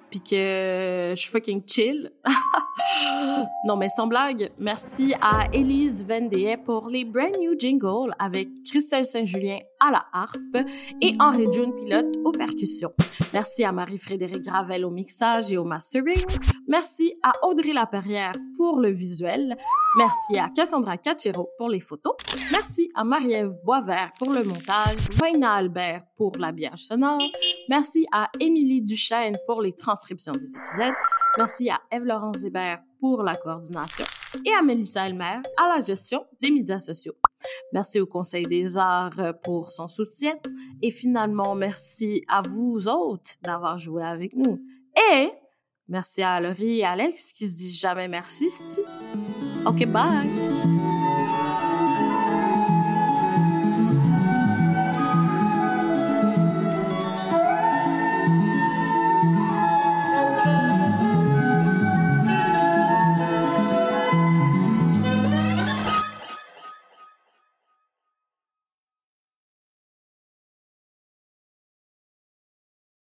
[0.10, 2.12] puis que je suis fucking chill.
[3.66, 9.06] non, mais sans blague, merci à Elise Vendée pour les brand new jingles avec Christelle
[9.06, 10.70] Saint-Julien à la harpe
[11.02, 12.94] et Henri June Pilote aux percussions.
[13.34, 16.26] Merci à Marie-Frédéric Gravel au mixage et au mastering.
[16.68, 19.56] Merci à Audrey Laperrière pour le visuel.
[19.98, 22.14] Merci à Cassandra Cachero pour les photos.
[22.52, 25.10] Merci à Marie-Ève Boisvert pour le montage.
[25.20, 27.22] Vaina Albert pour l'habillage sonore.
[27.68, 30.94] Merci à Émilie Duchesne pour les transcriptions des épisodes.
[31.38, 34.06] Merci à Eve-Laurence Hébert pour la coordination
[34.46, 37.14] et à Mélissa Elmer à la gestion des médias sociaux.
[37.74, 40.34] Merci au Conseil des arts pour son soutien
[40.82, 44.62] et finalement merci à vous autres d'avoir joué avec nous.
[45.14, 45.30] Et
[45.88, 48.50] merci à Laurie et Alex qui se disent jamais merci,
[49.66, 50.81] Ok, bye!